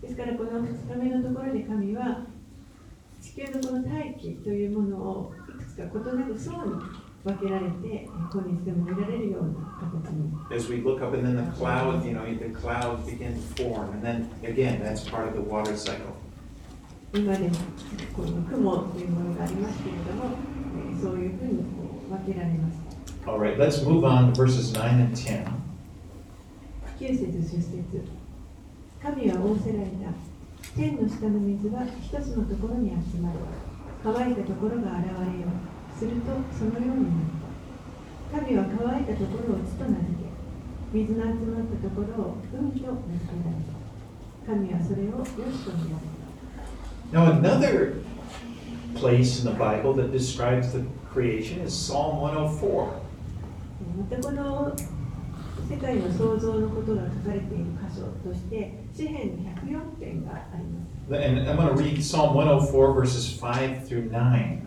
[0.01, 2.27] ですからこの2日目のところで神は
[3.21, 6.75] 地球のこの大気というものをいくつか異なる層に
[7.25, 13.91] 分けられて今日でも見られるような形に As we look up and then the cloud, you know, the clouds begin to form,
[13.93, 16.15] and then again, that's part of the water cycle.
[17.14, 17.56] 今でも
[18.16, 20.36] この雲というものがありますけれども、
[20.90, 22.78] えーそういうふうにこう分けられます。
[23.26, 25.46] All right, let's move on to verses 9 and 10.
[27.00, 28.08] 9節10節
[29.02, 30.14] 神は仰せられた。
[30.76, 33.40] 天の下の水は一つのところに集まる。
[34.04, 40.26] 乾いたところが現れようするとそのようになった神は乾いたところを地と名付け
[40.92, 46.21] 水の集まったところを海と名付けられた神はそれをよしと見られた
[47.13, 47.95] Now, another
[48.95, 53.03] place in the Bible that describes the creation is Psalm 104.
[53.97, 54.75] またこの
[55.69, 64.59] 世界の創造のことが書かれている箇所として詩篇の104編があります And I'm going to read Psalm 104, verses 5 through 9.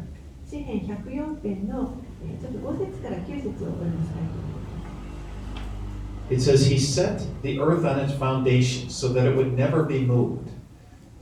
[0.50, 4.60] 詩篇104編のえーちょっと5節から9節をお読みしたいと思いま
[6.30, 10.06] す It says, He set the earth on its foundation so that it would never be
[10.06, 10.50] moved.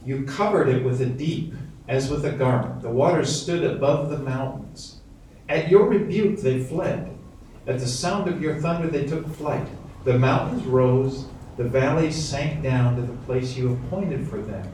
[0.06, 1.54] You covered it with a deep,
[1.88, 2.82] as with a garment.
[2.82, 5.02] The waters stood above the mountains.
[5.50, 7.18] At your rebuke they fled.
[7.66, 9.68] At the sound of your thunder they took flight.
[10.04, 11.26] The mountains rose,
[11.58, 14.66] the valleys sank down to the place you appointed for them.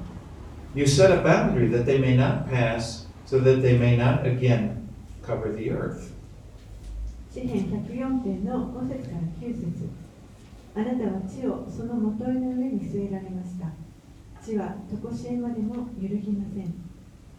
[0.76, 4.90] You set a boundary that they may not pass, so that they may not again
[5.22, 6.14] cover the earth.
[7.34, 9.90] 詩篇104編の5節から9節
[10.76, 13.66] あなたは地をその元いの上に据えられました
[14.49, 16.73] 地は常しえまでも揺るぎません。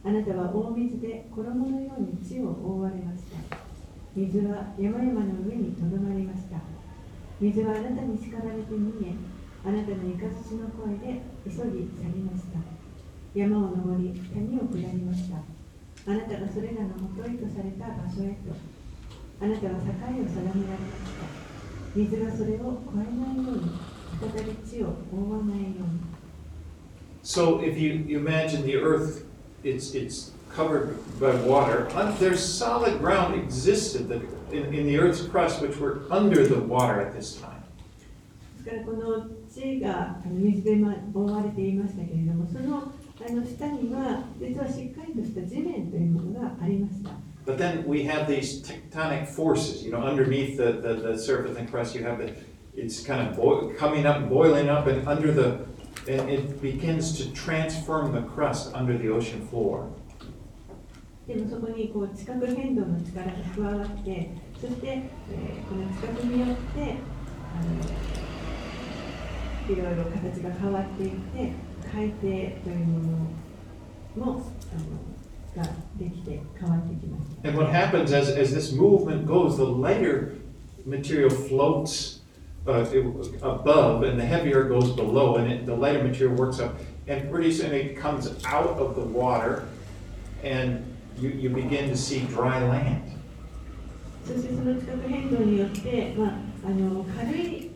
[0.05, 3.57] あなたは大水で衣のように地を覆われました。
[4.13, 6.61] 水は山々の上にとどまりました。
[7.41, 9.17] 水はあなたに叱られて逃げ
[9.65, 10.21] あなたの雷
[10.61, 12.61] の声で急ぎ去りました。
[13.33, 15.41] 山を登り谷を下りました。
[16.05, 18.53] あなたがそれらの元いとされた場所へと
[19.41, 21.25] あなたは境を定められました。
[21.95, 23.73] 水がそれを越えないように、
[24.21, 26.08] 再び地を覆わないように。
[27.22, 29.24] So if you, you imagine the earth,
[29.62, 34.20] it's, it's covered by water, un- there's solid ground existed that,
[34.52, 37.50] in, in the earth's crust which were under the water at this time.
[38.64, 42.92] ですからこの地があの水でま覆われていましたけれども、その
[43.26, 47.10] あの下には実はしっかりとした地面というものがありました。
[47.46, 51.70] But then we have these tectonic forces, you know, underneath the, the, the surface and
[51.70, 52.32] crust, you have the,
[52.74, 55.58] it's kind of boi- coming up, boiling up, and under the,
[56.08, 59.86] and it begins to transform the crust under the ocean floor.
[61.26, 64.28] でもそこにこう地殻変動の力が加わって、
[64.60, 65.04] そして、えー
[65.68, 66.96] この地殻によって
[67.56, 67.70] あの
[69.74, 71.52] いろいろ形が変わっていって、
[71.90, 73.00] 海底というも
[74.16, 74.42] のも
[75.56, 77.30] あのができて変わってきます。
[77.42, 80.34] And what happens as, as this movement goes, the lighter
[80.84, 82.17] material floats
[82.68, 86.76] uh, it- above and the heavier goes below, and it, the lighter material works up.
[87.06, 89.68] And pretty soon it comes out of the water,
[90.42, 90.84] and
[91.18, 93.02] you, you begin to see dry land.
[94.26, 96.30] そしてその地殻変動によって、まあ、
[96.66, 97.70] あの軽い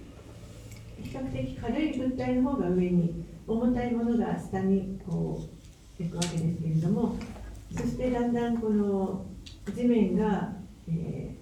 [1.03, 5.47] 比較的軽い物体の方が上に重たいものが下にこ
[5.99, 7.17] う行くわけですけれども
[7.77, 9.27] そしてだんだんこの
[9.77, 10.53] 地面が、
[10.89, 11.35] え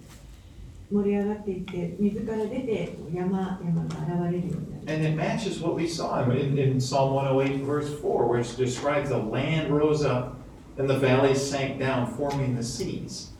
[0.92, 8.56] 盛り上がっていって水から出て山山が現れるようになる And it matches what we saw in, in Psalm 108, verse 4, where it
[8.56, 10.36] describes the land rose up
[10.76, 13.32] and the valleys sank down, forming the seas.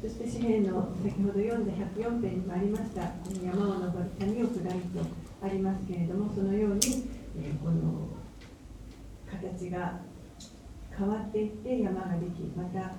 [0.00, 5.00] そして詩篇の先ほど読んだ104編にもありましたこの山を登り谷を下りと
[5.42, 6.80] ありますけれどもそのように、
[7.36, 8.08] えーこの
[9.28, 10.00] 形が
[10.96, 12.94] 変わっていって山ができまたあの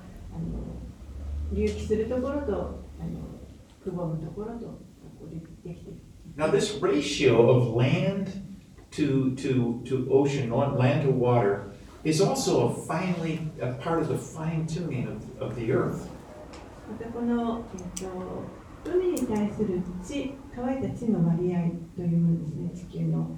[1.49, 3.38] 隆起するところとあの
[6.35, 8.57] Now, this ratio of land
[8.91, 11.73] to, to, to ocean, land to water,
[12.03, 16.07] is also a finely, a part of the fine tuning of, of the earth.
[16.89, 23.37] またこの、えっと海に対する地乾いた地の割合というものですね地球の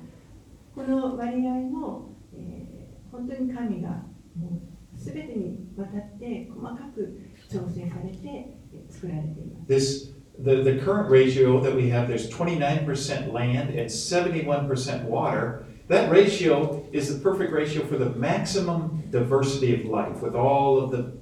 [0.74, 2.82] この割合も、えー
[3.12, 3.90] 本当に神が
[4.36, 7.20] もう全てにわたって細かく
[7.52, 8.58] 調整されて
[8.90, 9.70] 作られています。
[9.70, 10.11] This,
[10.41, 15.65] the, the current ratio that we have, there's 29% land and 71% water.
[15.89, 20.91] That ratio is the perfect ratio for the maximum diversity of life with all of
[20.91, 21.17] the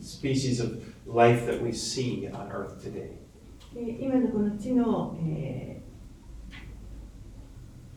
[0.00, 3.18] species of life that we see on Earth today.
[3.74, 5.80] で今のこの地の、え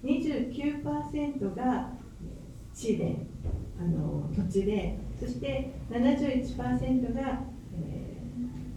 [0.03, 1.89] ー、29%が
[2.73, 3.17] 地で
[3.77, 7.39] あの土地でそして71%が、
[7.73, 8.08] えー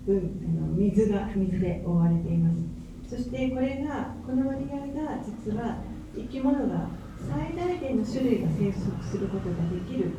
[0.06, 2.64] うん、あの水が水で覆われています。
[3.10, 5.78] そしてこれがこの割合が実は
[6.16, 6.88] 生き物が
[7.30, 10.12] 最大限の種類が生息することができる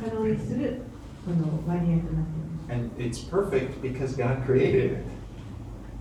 [0.00, 0.82] 可能にする
[1.24, 2.72] この割合となっています。
[2.72, 5.04] And it's perfect because God created it.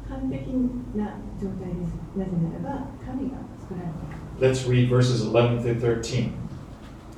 [0.09, 0.51] 完璧
[0.95, 1.95] な状態です。
[2.15, 4.13] なぜならば神が作られた。
[4.39, 6.31] Let's read verses 11 through 13.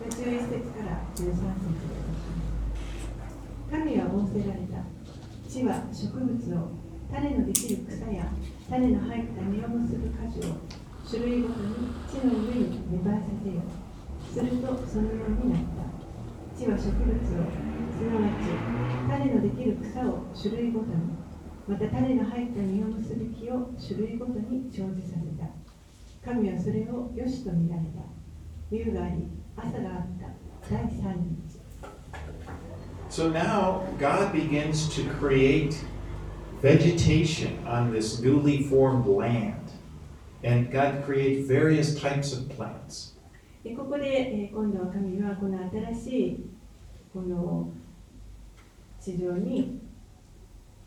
[0.09, 1.25] 11節から13節。
[1.25, 1.84] で
[3.75, 4.79] 神は仰せられた。
[5.51, 6.71] 地は植物を
[7.11, 8.31] 種のできる草や
[8.69, 10.55] 種の入った実を結ぶ果樹を
[11.03, 13.59] 種類ごとに地の上に芽生えさせよ
[14.31, 15.91] するとそのようになった。
[16.55, 18.47] 地は植物をすなわち
[19.11, 21.11] 種のできる草を種類ごとに
[21.67, 25.51] また種の入った実を結ぶ木を種類ごとに生じさせた。
[26.23, 28.07] 神はそれを良しと見られた。
[28.71, 30.31] 夕があり朝があった。
[30.71, 31.44] 第三日
[33.14, 35.76] So now God begins to create
[36.62, 39.72] vegetation on this newly formed land.
[40.42, 43.16] And God creates various types of plants.
[43.62, 45.58] でここで、えー今度は神はこの
[45.92, 46.50] 新しい
[47.12, 47.68] この
[48.98, 49.80] 地上に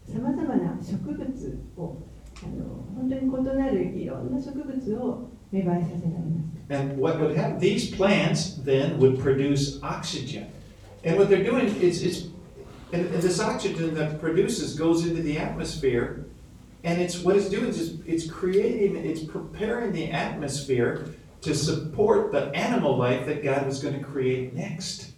[0.07, 1.97] さまざまな植物を
[2.43, 10.47] あの本当に異なるいろんな植物を芽生えさせられました And what would happen, these plants then would produce oxygen.
[11.03, 12.29] And what they're doing is, is
[12.93, 16.25] and, and this oxygen that produces goes into the atmosphere.
[16.83, 22.31] And it's what it's doing is it's, it's creating, it's preparing the atmosphere to support
[22.31, 25.13] the animal life that God was going to create next.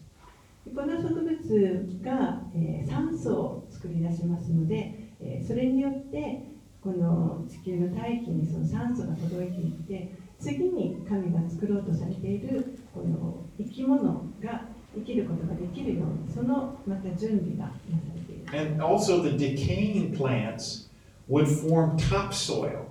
[0.65, 6.41] でこの植物が、えー酸素を作り出しますので、えーそれによって
[6.81, 17.74] この地球の大気にその酸素が届いていって次に神が作ろうとされているこの生き物が 生きることができるようにそのまた準備がなさ
[18.14, 18.74] れている。
[18.74, 20.88] And also the decaying plants
[21.28, 22.90] would form topsoil.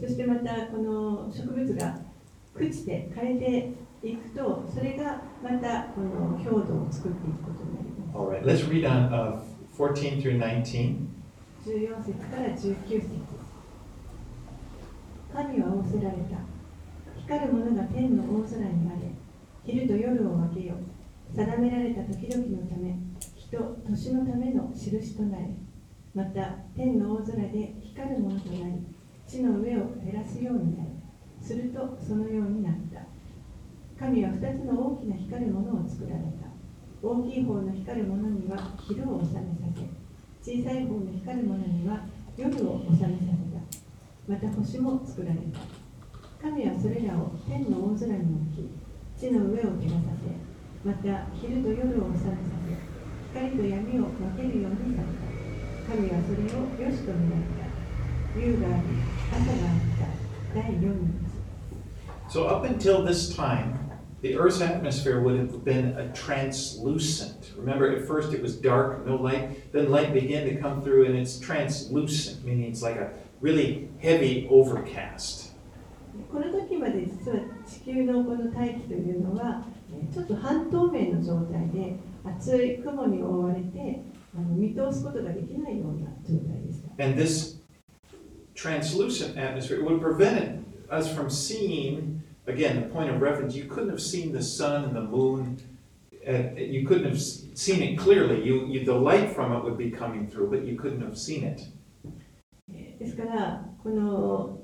[0.00, 1.98] そしてまたこの植物が
[2.56, 3.72] 朽ちて枯れて
[4.02, 8.16] いくとそれがまたこの表土を作っていくことになります。
[8.16, 9.38] All right, let's read on uh,
[9.76, 10.96] 14 through 19.
[11.64, 13.08] 14節から19節。
[15.32, 16.38] 神は仰せられた。
[17.22, 19.10] 光るものが天の大空にあれ。
[19.64, 20.74] 昼と夜を分けよ
[21.34, 22.96] 定められた時々のため
[23.36, 25.50] 日と年のための印となれ
[26.14, 28.86] また天の大空で光るものとなり
[29.26, 30.90] 地の上を照らすようになる
[31.40, 33.00] するとそのようになった。
[33.98, 36.48] 神は二つの大きな光るものを作られた。
[37.02, 38.56] 大きい方の光るものには
[38.86, 39.68] 昼を収めさ
[40.42, 42.04] せ小さい方の光るものには
[42.36, 44.34] 夜を収めさせた。
[44.34, 45.60] また星も作られた。
[46.42, 48.68] 神はそれらを天の大空に置
[49.16, 50.49] き地の上を照らさせ
[50.83, 52.35] また昼と夜を収めさ
[53.33, 57.65] せ光と闇を分けるようにされた神はそれを良しと見られた
[58.39, 58.83] 夕があり
[59.31, 59.81] 朝があっ
[60.53, 61.25] た第四日
[62.27, 63.91] So, up until this time,
[64.21, 67.51] the Earth's atmosphere would have been a translucent.
[67.55, 69.71] Remember, at first it was dark, no light.
[69.71, 73.11] Then light began to come through, and it's translucent, meaning it's like a
[73.41, 75.51] really heavy overcast.
[76.31, 79.78] この時まで実は地球のこの大気というのはえー
[80.12, 84.02] ちょっと半透明の状態で厚い雲に覆われて
[84.36, 87.04] あの見通すことができないような状態でした。
[87.04, 87.60] And this
[88.54, 94.00] translucent atmosphere would prevent us from seeing, again, the point of reference, you couldn't have
[94.00, 95.56] seen the sun and the moon.
[96.26, 98.42] And you couldn't have seen it clearly.
[98.44, 101.44] You, you, the light from it would be coming through, but you couldn't have seen
[101.44, 101.62] it.
[102.72, 104.58] えーですからこの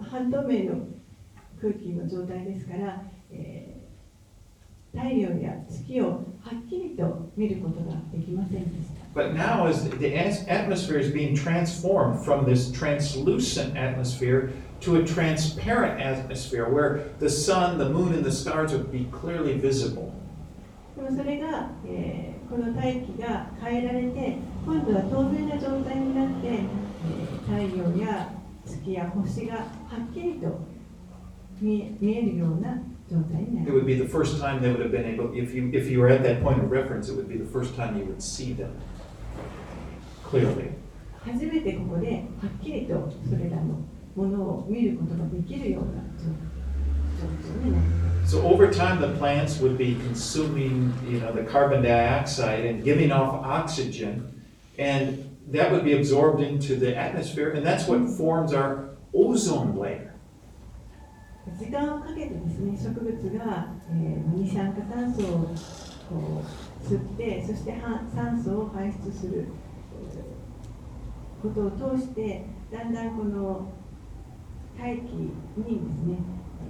[0.00, 0.86] 半透明の
[1.60, 3.73] 空気の状態ですから、えー
[4.94, 6.06] 太陽や月を
[6.40, 9.04] はっきりと見ることができませんでした。
[9.14, 10.14] But now, as the
[10.48, 17.78] atmosphere is being transformed from this translucent atmosphere to a transparent atmosphere where the sun,
[17.78, 20.12] the moon, and the stars would be clearly visible.
[20.96, 24.36] でもそれが、えーこの大気が変えられて
[24.66, 28.32] 今度は透明な状態になって、えー太陽や
[28.66, 29.64] 月や星がは
[30.10, 30.60] っきりと
[31.60, 32.78] 見え見えるような
[33.13, 35.53] 状 状態にな It りま would be the first time they would have been able, if
[35.55, 37.97] you, if you were at that point of reference, it would be the first time
[37.97, 38.69] you would see them
[40.29, 40.71] clearly.
[41.25, 43.81] す初めてここではっきりとそれらの
[44.15, 46.29] ものを見ることができるような状
[47.19, 53.11] 状況になります So over time, the plants would be consuming, you know, the carbon dioxide and giving
[53.11, 54.43] off oxygen,
[54.77, 60.12] and that would be absorbed into the atmosphere, and that's what forms our ozone layer.
[61.52, 65.54] 時間をかけてですね植物が、えー二酸化炭素を
[66.08, 69.46] こう吸ってそしては酸素を排出する
[71.42, 73.72] ことを通してだんだんこの
[74.78, 75.64] 大気にで
[75.94, 76.18] すね、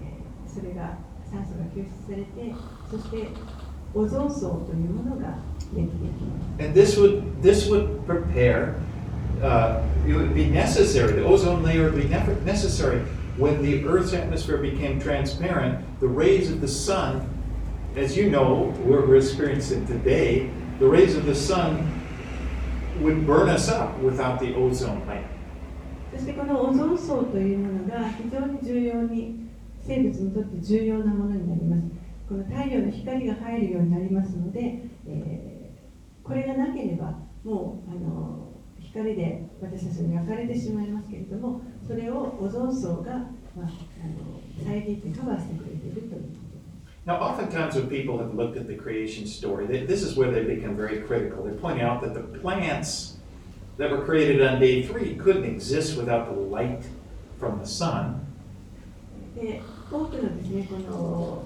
[0.00, 0.98] えーそれが
[1.30, 2.54] 酸素が吸収されて
[2.90, 3.28] そして
[3.94, 5.38] オゾン層というものが
[5.72, 6.64] できていきます。
[6.64, 8.74] And this would, this would prepare,
[9.42, 12.08] uh, it would be necessary, the ozone layer would be
[12.44, 13.00] necessary
[13.37, 15.85] when the Earth's atmosphere became transparent.
[15.99, 17.27] The rays of the sun,
[17.95, 21.87] as you know, we're, we're experiencing today, the rays of the sun
[23.01, 25.25] would burn us up without the ozone layer.
[26.11, 29.47] そしてこのオゾン層というものが非常に重要に
[29.85, 31.83] 生物にとって重要なものになります。
[32.27, 35.59] この太陽の光が入るようになりますので、えー
[36.29, 43.24] これがなければもうあの光で私たちに焼かれてしまいますけれども、 それをオゾン層が、まあ、
[43.60, 46.24] あの遮ってカバーしてくれているという。
[47.06, 50.74] Now, oftentimes when people have looked at the creation story, they, this is where they become
[50.74, 51.44] very critical.
[51.44, 53.18] They point out that the plants
[53.76, 56.82] that were created on day three couldn't exist without the light
[57.38, 58.20] from the sun.
[59.34, 59.60] で
[59.90, 61.44] 多くのですねこの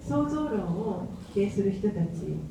[0.00, 1.98] 創造論を否定する人たち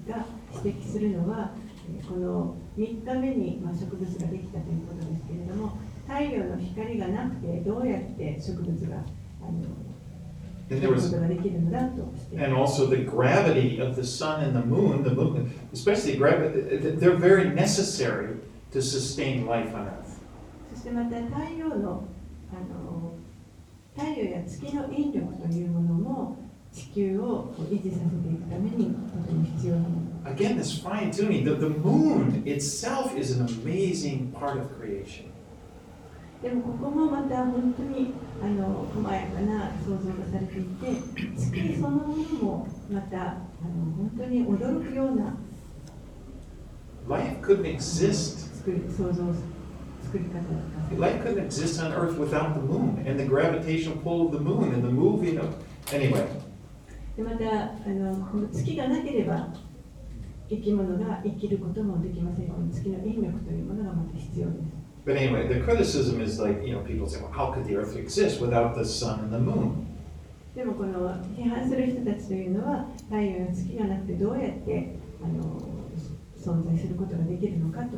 [0.08, 0.26] が
[0.64, 1.52] 指摘するのは
[1.98, 5.78] えーこの3日目に、まあ、植物ができたということですけれども
[6.10, 9.62] 太陽の光がなくてどうやって植物があの
[10.72, 15.04] And で there きるこ was and also the gravity of the sun and the moon,
[15.04, 16.62] the moon, especially gravity,
[16.98, 18.36] they're very necessary
[18.72, 20.20] to sustain life on Earth.
[20.74, 22.04] そしてまた太陽の
[22.52, 23.14] あの
[23.96, 26.38] 太陽や月の引力というものも
[26.72, 35.32] 地球を維持させていくためにとても必要なもの Again, this fine tuning, the, the moon itself is an amazing part of creation.
[36.42, 40.88] でもここもまた本当にあの細やかな想像がされていて
[41.38, 45.36] 月そのものもまたあの本当に驚くような
[47.10, 53.98] Life couldn't exist 作り想像作り方だった Life couldn't exist on Earth without the moon and the gravitational
[53.98, 55.54] pull of the moon and the moving of.
[55.92, 56.26] Anyway,
[57.18, 59.50] でまたあのこの月がなければ
[60.50, 67.96] 生き物が生きることもできませんこの月の引力というものがまた必要です but anyway, the criticism is like, you know, people say, well, how could the Earth
[67.96, 69.86] exist without the sun and the moon?
[70.56, 75.62] でもこの批判する人たちというのは太陽や月がなくてどうやってあの
[76.38, 77.98] 存在することができるのかと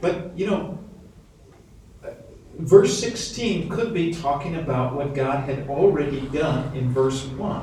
[0.00, 0.78] But, you know,
[2.02, 2.10] uh,
[2.58, 7.62] verse 16 could be talking about what God had already done in verse 1.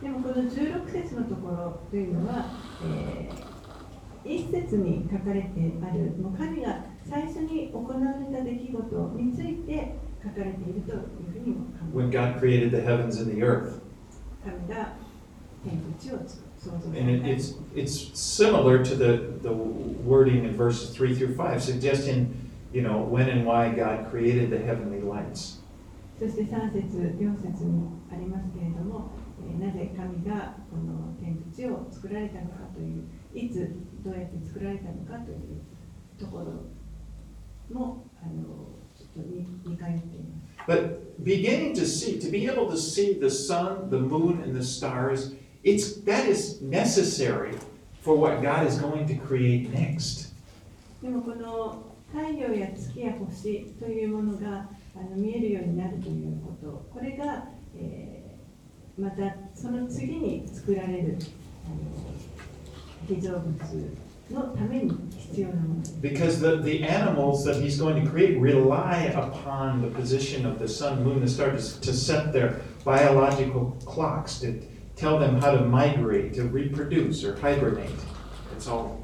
[0.00, 2.46] でもこの16節のところというのは、
[2.84, 3.58] えー
[4.24, 5.48] 一節に書かれて
[5.82, 11.00] あるもう神が最初に行われた出来事について書かれているという
[11.32, 13.80] ふうにも考え When God created the heavens and the earth.
[14.44, 14.92] 神が
[15.64, 16.18] 天と地を
[16.58, 22.82] 創造さ And it's, it's similar to the, the wording in verses 3 through 5, suggesting, you
[22.82, 25.62] know, when and why God created the heavenly lights.
[26.18, 33.04] そして3節4節にありますけれども、えーなぜ神がこの天と地を作られたのかという
[33.34, 35.62] いつどうやって作られたのかという
[36.18, 36.46] ところ
[37.72, 38.44] もあの
[38.96, 40.70] ちょっと似似通っています。
[40.70, 45.34] But beginning to see, to be able to see the sun, the moon, and the stars,
[45.64, 47.56] it's, that is necessary
[48.02, 50.34] for what God is going to create next.
[51.02, 57.44] でもこの太陽や月や星というものがあの見えるようになるということこれが、
[57.76, 58.18] えー
[58.98, 61.18] またその次に作られる
[61.64, 63.54] あの被造物
[64.31, 70.59] のために必要なものです Because the, the animals that he's going to create rely upon the position of
[70.59, 74.61] the sun, moon, and stars to, to set their biological clocks, to
[74.95, 77.89] tell them how to migrate, to reproduce, or hibernate.
[78.55, 78.99] It's all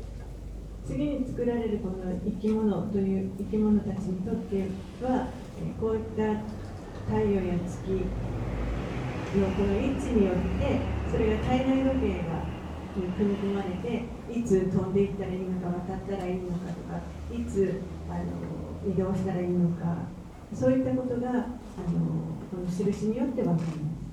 [0.86, 4.58] 次に作られるこの生き物という生き物たちにとって
[5.06, 5.28] は
[5.62, 6.42] えーこういった
[7.06, 7.92] 太陽や月
[9.38, 10.80] のこの位置によって
[11.12, 12.42] それが体内時計が
[12.96, 14.04] に組み込まれて
[14.35, 17.01] いつ飛んでいったらいいのか渡ったらいいのかとか
[17.33, 17.81] いつ
[18.11, 19.97] あの移動したらいいのか
[20.53, 21.45] そういったことがあの
[22.51, 24.05] この印によって分かります。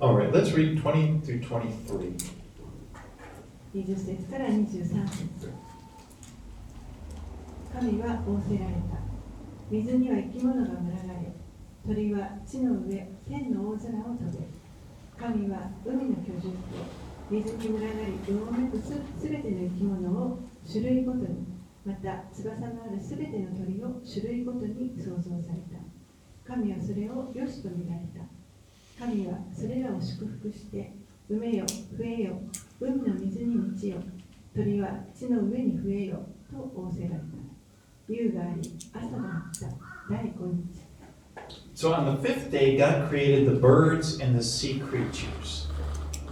[0.00, 2.42] All right, let's read 20 through 23.
[3.74, 5.50] 20節から23節
[7.72, 8.98] 神は仰せられた
[9.70, 11.32] 水には生き物が群がれ
[11.86, 14.46] 鳥は地の上天の大空を飛べ
[15.18, 20.38] 神は海の居住と水に群がりうめくすすべての生き物を
[20.70, 21.46] 種類ごとに
[21.84, 25.82] また翼のあるすべての鳥を種類ごとに創造された
[26.46, 30.92] 神はそれを良しと見られた神はそれらを祝福して
[31.30, 32.40] 埋めよ増えよ
[32.80, 33.96] 海の水に満ちよ
[34.54, 37.18] 鳥は地の上に増えよと仰せられた
[38.08, 40.92] 夕があり朝があった第五日
[41.74, 45.66] So on the fifth day, God created the birds and the sea creatures.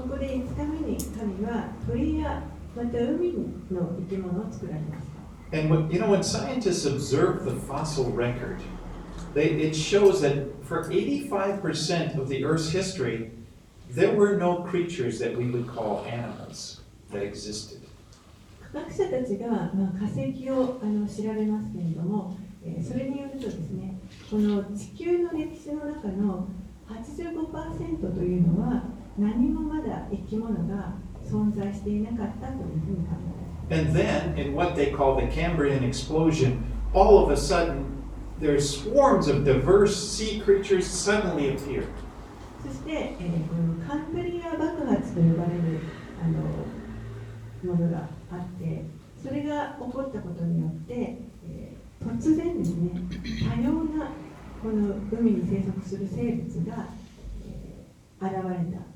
[0.01, 2.43] ここで5日目に神は鳥や
[2.75, 3.33] また海
[3.71, 5.21] の生き物を作られました
[5.53, 8.61] And when, you know, when scientists observe the fossil record,
[9.35, 13.33] they, it shows that for 85% of the Earth's history,
[13.91, 16.81] there were no creatures that we would call animals
[17.13, 17.81] that existed.
[18.73, 23.99] 科学者たちが、まあ、化石をあの調べますけれども、えーそれによるとですね
[24.31, 26.47] この地球の歴史の中の
[26.89, 28.85] 85%というのは
[29.21, 30.95] 何もまだ生き物が
[31.25, 33.13] 存在していなかったというふうに考
[33.71, 36.59] えます And then, in what they call the Cambrian explosion,
[36.93, 37.85] all of a sudden,
[38.41, 41.85] there's swarms of diverse sea creatures suddenly appear.
[42.65, 45.81] そして、えーこのカンブリア爆発と呼ばれる
[46.23, 48.85] あのものがあって
[49.23, 50.95] それが起こったことによって、
[51.49, 52.91] えー突然ですね
[53.55, 54.11] 多様な
[54.63, 56.87] この海に生息する生物が、
[57.47, 58.90] えー現れた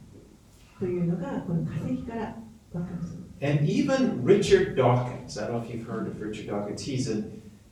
[0.78, 2.36] というのがこの化石から
[2.72, 7.24] 分かるそうです And even Richard Dawkins, I don't know if you've heard of Richard Dawkins, he's a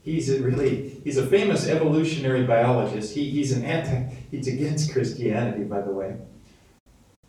[0.05, 3.15] he's a really he's a famous evolutionary biologist.
[3.15, 6.17] He, he's an anti he's against Christianity, by the way.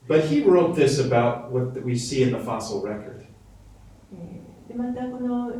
[0.08, 3.24] But he wrote this about what we see in the fossil record.
[4.14, 5.52] えーでまたこの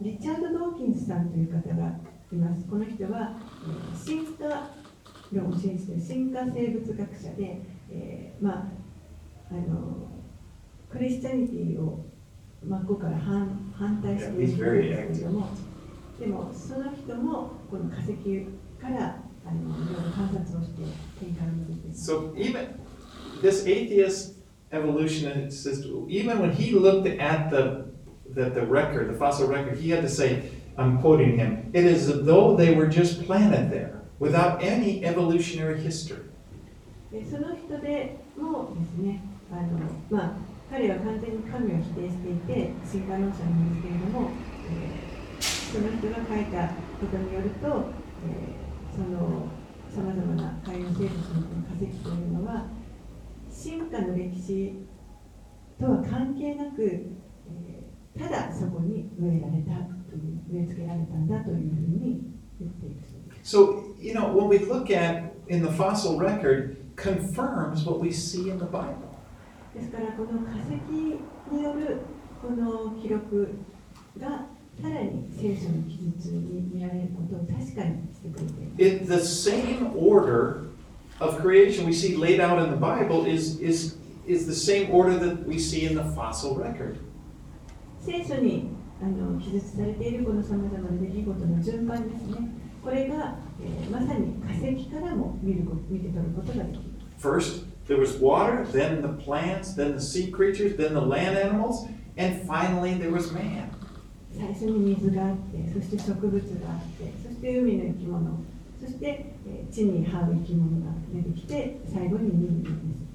[0.00, 1.86] リチャード・ドーキンスさんという方が
[2.32, 2.66] います。
[2.66, 4.70] この人は、えー進化
[5.32, 7.60] 論を信じて進化生物学者で、
[7.92, 8.64] えーまあ、
[9.51, 10.11] あの
[10.89, 12.05] クリスチャニティを
[12.63, 15.49] 真っ向から反反対している Yeah, he's 人 very なんですけれども、
[16.19, 18.47] でもその人もこの化石
[18.81, 20.81] からあのいろいろ観察をして
[21.23, 22.79] 見解を見ています So even
[23.41, 24.35] this atheist
[24.71, 25.67] evolutionist,
[26.09, 27.85] even when he looked at the,
[28.33, 32.09] the the record, the fossil record, he had to say, I'm quoting him, it is
[32.09, 36.23] as though they were just planted there without any evolutionary history.
[37.11, 39.21] でその人でもですね
[39.52, 39.78] あの、
[40.10, 40.32] まあ、
[40.70, 44.30] 彼は完全に神を否定していて進化論者なんですけれども、
[44.70, 45.10] えー
[45.70, 47.66] その人が書いたことによると、
[48.26, 49.46] えーその
[49.88, 52.66] さまざまな海洋生物の化石というのは
[53.50, 54.74] 進化の歴史
[55.78, 59.70] とは関係なく、えーただそこに植えられた
[60.10, 62.20] という植え付けられたんだというふうに
[62.60, 63.56] 言っているそうです。
[63.56, 68.58] So, you know, when we look at in the fossil record, confirms what we see in
[68.58, 69.09] the Bible.
[69.74, 71.98] ですからこの化石による
[72.42, 73.48] この記録
[74.18, 74.46] が
[74.80, 78.82] さらに聖書の記述に見られることを確かにしてくれています。
[78.82, 80.70] It, the same order
[81.20, 85.18] of creation we see laid out in the Bible is, is, is the same order
[85.18, 86.96] that we see in the fossil record.
[88.00, 88.70] 聖書に
[89.02, 92.48] あの記述されているこのさまざまな出来事の順番ですね。
[92.82, 96.82] これが、えーまさに化石からも見ること見て取ることができま
[97.18, 97.28] す。
[97.28, 101.87] First, there was water, then the plants, then the sea creatures, then the land animals,
[102.17, 103.69] and finally there was man.
[104.37, 108.39] 最初に水があって、そして植物があって、そして海の生き物、
[108.81, 113.05] そして、えー地に這う生き物が出てきて、最後に人間です。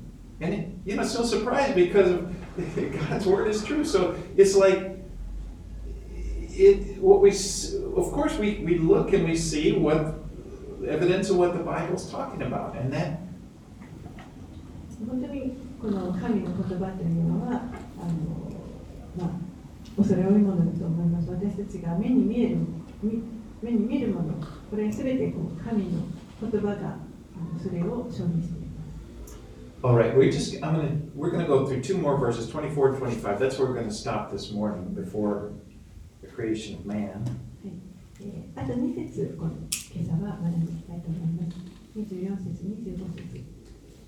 [0.42, 2.30] And it, you know, it's no surprise because of,
[3.10, 3.84] God's word is true.
[3.84, 4.96] So it's like
[6.52, 6.98] it.
[7.00, 10.14] What we, s- of course, we, we look and we see what
[10.88, 13.20] evidence of what the Bible's talking about, and that
[15.07, 18.51] 本当にこの神の言葉というのはあの、
[19.17, 19.29] まあ、
[19.97, 22.57] 恐れ多いものだと思います私たちが目に見える
[23.03, 23.21] み
[23.61, 24.33] 目に見るもの
[24.69, 26.01] これ全てこう神の
[26.41, 26.97] 言葉が
[27.61, 28.71] それを証明していま
[29.27, 29.37] す
[29.83, 32.97] All right, we just I'm gonna we're gonna go through two more verses, 24 and
[32.97, 33.39] 25.
[33.39, 35.51] That's where we're gonna stop this morning before
[36.23, 37.23] the creation of man.
[38.21, 41.57] えーあと2節今朝は学んでいきたいと思います
[41.97, 43.54] 24節25節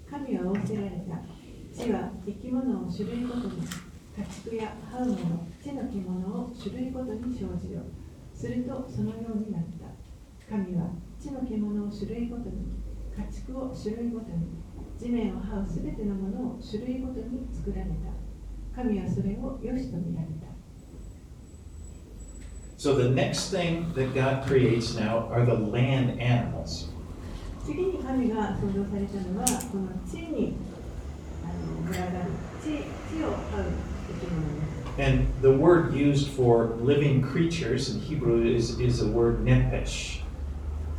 [0.10, 3.62] 神は仰せられた地は生き物を種類ごとに
[4.18, 7.82] 家畜や這うもの地の獣を種類ごとに生じよ
[8.34, 10.89] するとそのようになった神は
[11.20, 12.72] 地の獣を種類ごとに
[13.16, 14.47] 家畜を種類ごとに
[14.97, 18.28] 地面を這うすべてのものを種類ごとに作られた。
[18.78, 20.47] 神はそれを良しと見られた。
[22.78, 26.87] So the next thing that God creates now are the land animals.
[27.66, 30.57] 次に神が創造されたのは、この地に
[31.45, 32.31] あの群がる
[32.62, 32.83] 地
[33.16, 33.73] 地を這う
[34.09, 34.73] 生き物です。
[34.99, 40.20] And the word used for living creatures in Hebrew is, is the word nephesh.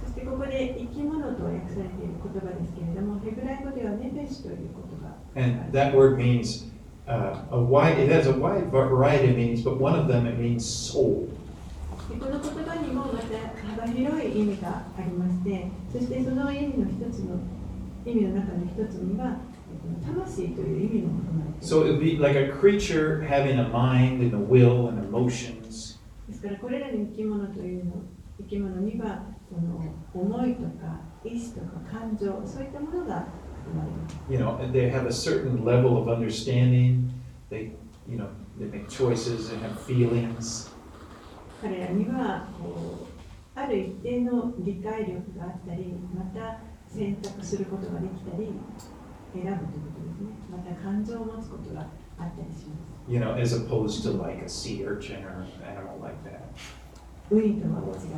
[0.03, 5.13] そしてここで生き物と訳されている言葉ですけれども、ヘブライ語ではネベシという言葉。
[5.35, 6.65] And that word means
[7.07, 10.39] uh, a wide, it has a wide variety of meanings, but one of them it
[10.39, 11.27] means soul.
[12.08, 17.36] でこの言葉にもまた幅広い意味がありまして、そしてその意味の一つの
[18.06, 19.36] 意味の中の一つには、
[19.70, 21.74] えっと魂という意味も含まれています。
[21.74, 25.98] So it would be like a creature having a mind and a will and emotions.
[26.28, 27.92] ですからこれらの生き物というの
[28.38, 29.82] 生き物にはその
[30.14, 33.26] 思いとか意志とか感情そういったものが
[33.64, 34.16] 含まれます。
[34.30, 37.10] You know, they have a certain level of understanding.
[37.50, 37.72] They,
[38.08, 38.28] you know,
[38.58, 40.70] they make choices and have feelings.
[41.60, 43.06] 彼らにはこ
[43.56, 48.46] うある一定の理解力があったりまた選択することができたり
[49.34, 56.42] 選ぶということですねまた感情を持つことがあったりします You know, as opposed to like a sea urchin or an animal like that.
[57.30, 58.12] ウニとは違いますね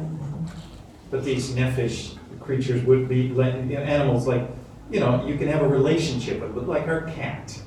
[1.11, 4.47] But these nephesh creatures would be like you know, animals like,
[4.91, 7.62] you know, you can have a relationship with, like our cat.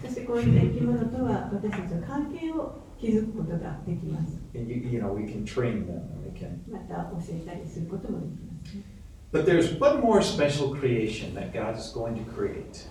[0.00, 6.59] そしてこういった生き物とは私たちは関係を 築くことができます And you, you know, we can train them and we can.
[6.71, 8.83] また教えたりすることもできますね
[9.31, 12.87] But there's one more special creation that God is going to create.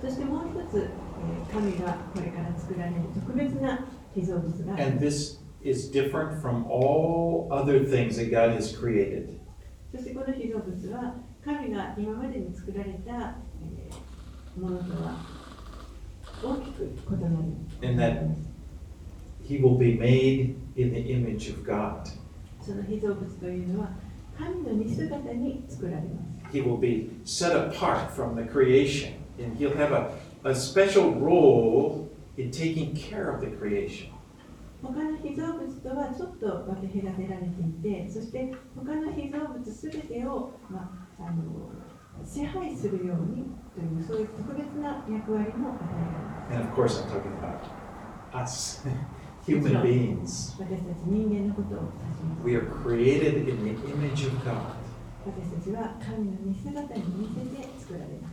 [0.00, 3.84] そしてもう一つ、えー神がこれから作られる特別な
[4.14, 9.38] 被造物があり And ます this is different from all other things that God has created.
[9.92, 15.14] そしてこの被造物は神が今までに作られた、えーものとは
[16.42, 17.34] 大きく異なる
[17.82, 18.26] And that
[19.44, 22.08] He will be made in the image of God.
[22.62, 23.90] その被造物というのは
[24.38, 29.14] 神の似姿に作られます He will be set apart from the creation.
[29.38, 30.12] And He'll have a,
[30.44, 34.08] a special role in taking care of the creation.
[34.82, 41.70] 他の被造物とはちょっと分け隔てられていてそして他の被造物すべてを、まあ、あの
[42.24, 43.44] 支配するように
[43.74, 45.78] というそういう特別な役割も与
[46.50, 47.60] えられます And of course, I'm talking about
[48.34, 48.82] us,
[49.45, 50.55] human beings.
[52.43, 54.75] We are created in the image of God,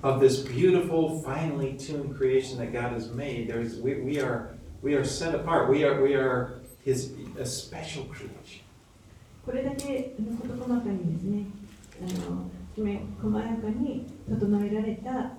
[0.03, 3.49] of this beautiful, finely tuned creation that God has made.
[3.49, 5.69] There's, we, we, are, we are set apart.
[5.71, 8.63] We are, we are His a special creation.
[9.45, 11.47] これだけのこと細かにですね
[12.01, 15.33] あのきめ細やかに整えられた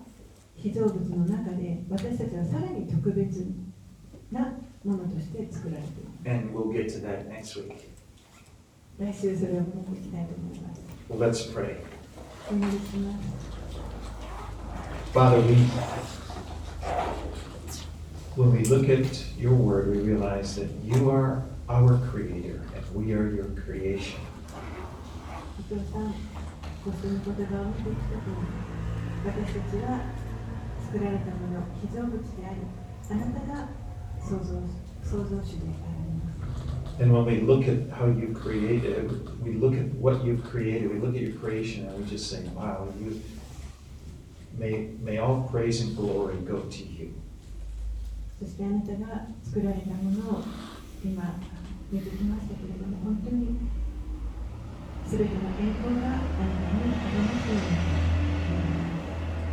[0.57, 3.45] 被造物の中で私たちはさらに特別
[4.29, 4.53] な
[4.84, 7.88] ものとして作られています And we'll get to that next week.
[8.98, 9.66] 来週それを見
[9.96, 11.76] ていきたいと思います Well, let's pray.
[12.50, 13.48] お願いします
[15.12, 15.54] Father, we,
[18.36, 19.06] when we look at
[19.38, 24.18] your word, we realize that you are our creator and we are your creation.
[25.58, 26.14] お父さん
[26.84, 28.46] ごその言葉を見てきたとおり
[29.26, 30.00] 私たちは
[30.86, 32.56] 作られたもの被造物であり
[33.10, 33.68] あなたが
[34.22, 34.60] 創造
[35.02, 39.08] 創造主であられます And when we look at how you created,
[39.40, 42.42] we look at what you've created, we look at your creation and we just say,
[42.56, 43.22] wow, you,
[44.58, 47.14] may, may all praise and glory go to you.
[48.40, 50.42] そしてあなたが作られたものを
[51.04, 51.40] 今
[51.90, 53.56] 見てきましたけれども本当に
[55.06, 57.98] 全ての栄光があなたにありますように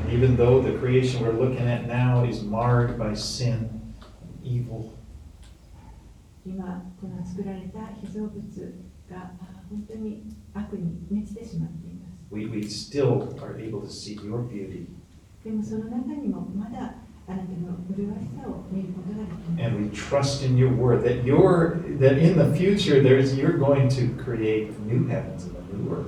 [0.02, 3.79] And even though the creation we're looking at now is marred by sin and
[4.50, 4.92] evil,
[6.46, 6.64] 今
[7.02, 8.34] この作られた被造物
[9.10, 10.24] があ本当に
[10.54, 14.86] 悪に満ちてしまっています we, we still are able to see your beauty
[15.44, 16.96] でもその中にもまだ
[17.28, 23.90] あなたの麗しさを見ることができます and we trust in your word that you're that in the future there's you're going
[23.90, 26.06] to create new heavens and a new earth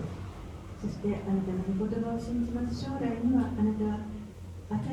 [0.79, 4.17] そしてあなたの御言葉を信じます将来にはあなたは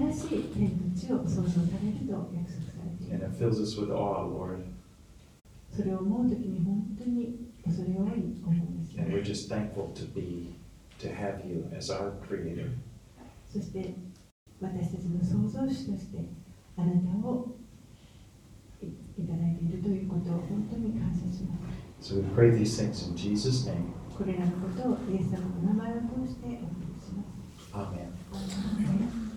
[0.09, 2.38] 新しい天と地を創造されると約束されてい
[3.11, 4.65] and ま it す fills us with awe lord
[5.75, 10.55] それを思うときに本当に恐れ多い思うんですよ and we're just thankful to be
[11.01, 12.71] to have you as our creator
[13.53, 13.95] そして
[14.61, 16.19] 私たちの創造主として
[16.77, 17.57] あなたを
[18.83, 21.57] いいただいているということを本当に感謝しま
[22.01, 26.61] す so we pray these things in jesus name これらのことをイエス様の名前を通してお願い
[27.01, 29.28] します amen アーメン